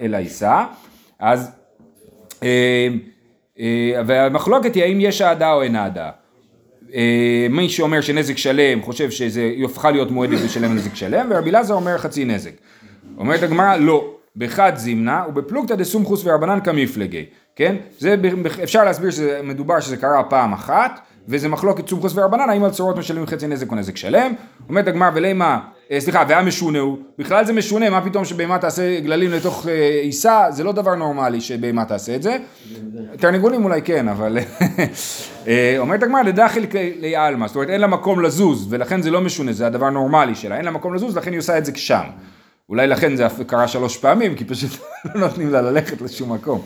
אל 0.00 0.14
העיסה, 0.14 0.64
אז, 1.18 1.50
אה, 2.42 2.88
אה, 3.60 4.00
והמחלוקת 4.06 4.74
היא 4.74 4.82
האם 4.82 5.00
יש 5.00 5.20
העדה 5.20 5.52
או 5.52 5.62
אין 5.62 5.76
העדה. 5.76 6.10
אה, 6.94 7.46
מי 7.50 7.68
שאומר 7.68 8.00
שנזק 8.00 8.36
שלם 8.36 8.82
חושב 8.82 9.10
שזה 9.10 9.52
הפכה 9.64 9.90
להיות 9.90 10.10
מועדת 10.10 10.40
לשלם 10.44 10.74
נזק 10.74 10.94
שלם, 10.94 11.26
ורבי 11.30 11.50
אלעזר 11.50 11.74
אומר 11.74 11.98
חצי 11.98 12.24
נזק. 12.24 12.52
אומרת 13.18 13.42
הגמרא 13.42 13.76
לא, 13.76 14.14
בחד 14.36 14.72
זימנה 14.76 15.24
ובפלוגתא 15.28 15.74
דסומכוס 15.74 16.22
ורבנן 16.24 16.58
כמפלגי, 16.64 17.24
כן? 17.56 17.76
זה 17.98 18.16
אפשר 18.62 18.84
להסביר 18.84 19.10
שמדובר 19.10 19.80
שזה 19.80 19.96
קרה 19.96 20.22
פעם 20.22 20.52
אחת, 20.52 21.00
וזה 21.28 21.48
מחלוקת 21.48 21.88
סומכוס 21.88 22.12
ורבנן, 22.16 22.50
האם 22.50 22.64
על 22.64 22.70
צורות 22.70 22.96
משלמים 22.96 23.26
חצי 23.26 23.46
נזק 23.46 23.70
או 23.70 23.76
נזק 23.76 23.96
שלם? 23.96 24.32
אומרת 24.68 24.88
הגמרא 24.88 25.10
ולמה, 25.14 25.60
אה, 25.90 26.00
סליחה, 26.00 26.24
והיה 26.28 26.42
משונה 26.42 26.78
הוא, 26.78 26.98
בכלל 27.18 27.44
זה 27.44 27.52
משונה, 27.52 27.90
מה 27.90 28.04
פתאום 28.04 28.24
שבהמה 28.24 28.58
תעשה 28.58 29.00
גללים 29.00 29.30
לתוך 29.30 29.66
אה, 29.68 30.00
עיסה, 30.02 30.46
זה 30.50 30.64
לא 30.64 30.72
דבר 30.72 30.94
נורמלי 30.94 31.40
שבהמה 31.40 31.84
תעשה 31.84 32.14
את 32.14 32.22
זה. 32.22 32.36
תרנגולים 33.16 33.64
אולי 33.64 33.82
כן, 33.82 34.08
אבל... 34.08 34.38
אה, 35.48 35.74
אומרת 35.78 36.02
הגמרא, 36.02 36.22
לדחיל 36.22 36.66
לעלמא, 37.00 37.46
זאת 37.46 37.56
אומרת 37.56 37.68
אין 37.70 37.80
לה 37.80 37.86
מקום 37.86 38.20
לזוז, 38.20 38.66
ולכן 38.70 39.02
זה 39.02 39.10
לא 39.10 39.20
משונה, 39.20 39.52
זה 39.52 39.66
הדבר 39.66 39.86
הנורמלי 39.86 40.34
שלה, 40.34 40.56
אין 40.56 40.64
לה 40.64 40.70
מקום 40.70 40.94
לזוז, 40.94 41.16
לכן 41.16 41.30
היא 41.30 41.38
עושה 41.38 41.58
את 41.58 41.64
זה 41.64 41.72
שם. 41.74 42.04
אולי 42.68 42.86
לכן 42.86 43.16
זה 43.16 43.26
קרה 43.46 43.68
שלוש 43.68 43.96
פעמים, 43.96 44.34
כי 44.34 44.44
פשוט 44.44 44.70
לא 45.04 45.20
נותנים 45.20 45.50
לה 45.50 45.62
ללכת 45.62 46.00
לשום 46.00 46.32
מקום. 46.32 46.62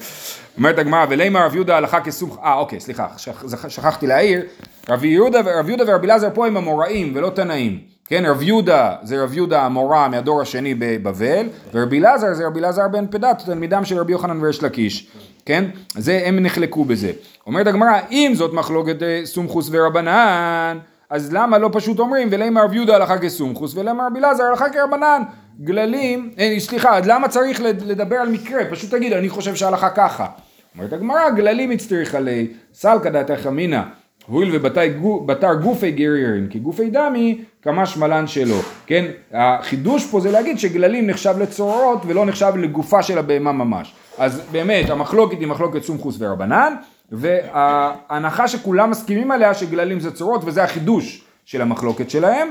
אומרת 0.58 0.78
הגמרא, 0.78 1.06
ולימה 1.08 1.44
רב 1.46 1.54
יהודה 1.54 1.76
הלכה 1.76 2.00
כסום... 2.00 2.30
אה, 2.44 2.54
אוקיי, 2.54 2.80
סליחה, 2.80 3.06
שכ- 3.16 3.30
שכחתי 3.68 4.06
להעיר. 4.06 4.42
רב 4.88 5.04
יהודה, 5.04 5.40
רב 5.58 5.68
יהודה 5.68 5.84
ורבי 5.86 6.06
אלעזר 6.06 6.28
פה 6.34 6.46
הם 6.46 6.56
המוראים 6.56 7.12
ולא 7.14 7.30
תנאים. 7.30 7.78
כן, 8.08 8.24
רב 8.26 8.42
יהודה 8.42 8.94
זה 9.02 9.22
רב 9.22 9.34
יהודה 9.34 9.62
המורה 9.62 10.08
מהדור 10.08 10.40
השני 10.42 10.74
בבבל, 10.78 11.46
ורבי 11.74 11.98
אלעזר 12.00 12.34
זה 12.34 12.46
רבי 12.46 12.60
אלעזר 12.60 12.88
בן 12.88 13.06
פדת, 13.10 13.42
תלמידם 13.46 13.84
של 13.84 13.98
רבי 13.98 14.12
יוחנן 14.12 14.44
וריש 14.44 14.62
לקיש. 14.62 15.06
כן? 15.46 15.64
זה, 15.88 16.20
הם 16.24 16.38
נחלקו 16.38 16.84
בזה. 16.84 17.10
אומרת 17.46 17.66
הגמרא, 17.66 17.90
אם 18.10 18.32
זאת 18.34 18.52
מחלוקת 18.52 19.02
אה, 19.02 19.20
סומכוס 19.24 19.68
ורבנן, 19.72 20.78
אז 21.10 21.32
למה 21.32 21.58
לא 21.58 21.70
פשוט 21.72 21.98
אומרים, 21.98 22.28
ולמה 22.30 22.62
רב 22.62 22.72
יהודה 22.74 22.96
הלכה 22.96 23.18
כסומכוס, 23.18 23.74
ולמה 23.76 24.06
רבי 24.06 24.18
אלעזר 24.18 24.44
הלכה 24.44 24.68
כרבנן? 24.70 25.22
גללים, 25.60 26.30
אה, 26.38 26.54
סליחה, 26.58 26.98
למה 27.04 27.28
צריך 27.28 27.60
לד- 27.60 27.82
לדבר 27.82 28.16
על 28.16 28.28
מקרה? 28.28 28.60
פשוט 28.70 28.90
תגיד, 28.90 29.12
אני 29.12 29.28
חושב 29.28 29.54
שההלכה 29.54 29.90
ככה. 29.90 30.26
אומרת 30.76 30.92
הגמרא, 30.92 31.30
גללים 31.30 31.70
הצטריך 31.70 32.14
עלי, 32.14 32.46
סלקא 32.74 33.10
דתך 33.10 33.46
אמינא, 33.46 33.82
הואיל 34.26 34.56
ובתר 34.56 35.54
גופי 35.54 35.90
גרירין 35.90 36.46
כגופי 36.50 36.90
דמי, 36.90 37.44
כמה 37.62 37.86
שמלן 37.86 38.26
שלו, 38.26 38.56
כן? 38.86 39.04
החידוש 39.32 40.06
פה 40.06 40.20
זה 40.20 40.30
להגיד 40.30 40.58
שגללים 40.58 41.06
נחשב 41.06 41.34
לצרורות 41.38 42.02
ולא 42.06 42.26
נחשב 42.26 42.52
לגופה 42.56 43.02
של 43.02 43.18
הבהמה 43.18 43.52
ממש. 43.52 43.94
אז 44.18 44.40
באמת 44.52 44.90
המחלוקת 44.90 45.40
היא 45.40 45.48
מחלוקת 45.48 45.82
סומכוס 45.82 46.16
ורבנן, 46.18 46.74
וההנחה 47.12 48.48
שכולם 48.48 48.90
מסכימים 48.90 49.30
עליה 49.30 49.54
שגללים 49.54 50.00
זה 50.00 50.12
צרורות 50.12 50.42
וזה 50.44 50.64
החידוש 50.64 51.24
של 51.44 51.62
המחלוקת 51.62 52.10
שלהם, 52.10 52.48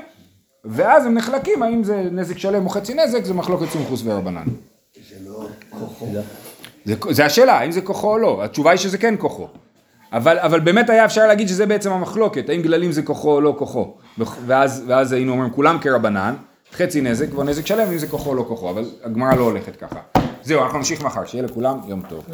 ואז 0.65 1.05
הם 1.05 1.13
נחלקים 1.13 1.63
האם 1.63 1.83
זה 1.83 2.07
נזק 2.11 2.38
שלם 2.38 2.65
או 2.65 2.69
חצי 2.69 2.93
נזק, 2.93 3.25
זה 3.25 3.33
מחלוקת 3.33 3.65
סומכוס 3.69 4.01
ורבנן. 4.05 4.45
זה 5.09 5.15
לא 5.29 5.47
כוחו. 5.69 6.05
זה, 6.86 6.95
זה 7.10 7.26
השאלה, 7.26 7.54
האם 7.60 7.71
זה 7.71 7.82
כוחו 7.82 8.12
או 8.12 8.17
לא, 8.17 8.43
התשובה 8.43 8.71
היא 8.71 8.78
שזה 8.78 8.98
כן 8.98 9.15
כוחו. 9.17 9.48
אבל, 10.13 10.39
אבל 10.39 10.60
באמת 10.60 10.89
היה 10.89 11.06
אפשר 11.06 11.28
להגיד 11.28 11.48
שזה 11.48 11.65
בעצם 11.65 11.91
המחלוקת, 11.91 12.50
האם 12.50 12.62
גללים 12.62 12.91
זה 12.91 13.02
כוחו 13.02 13.32
או 13.32 13.41
לא 13.41 13.56
כוחו. 13.58 13.93
ואז, 14.45 14.84
ואז 14.88 15.12
היינו 15.12 15.32
אומרים 15.32 15.52
כולם 15.52 15.78
כרבנן, 15.82 16.36
חצי 16.74 17.02
נזק 17.02 17.30
כבר 17.30 17.43
נזק 17.43 17.65
שלם, 17.65 17.88
אם 17.91 17.98
זה 17.98 18.08
כוחו 18.08 18.30
או 18.30 18.36
לא 18.36 18.45
כוחו, 18.48 18.69
אבל 18.69 18.86
הגמרא 19.04 19.36
לא 19.36 19.43
הולכת 19.43 19.76
ככה. 19.76 20.00
זהו, 20.43 20.63
אנחנו 20.63 20.78
נמשיך 20.78 21.02
מחר, 21.02 21.26
שיהיה 21.26 21.43
לכולם 21.43 21.80
יום 21.88 22.02
טוב. 22.10 22.26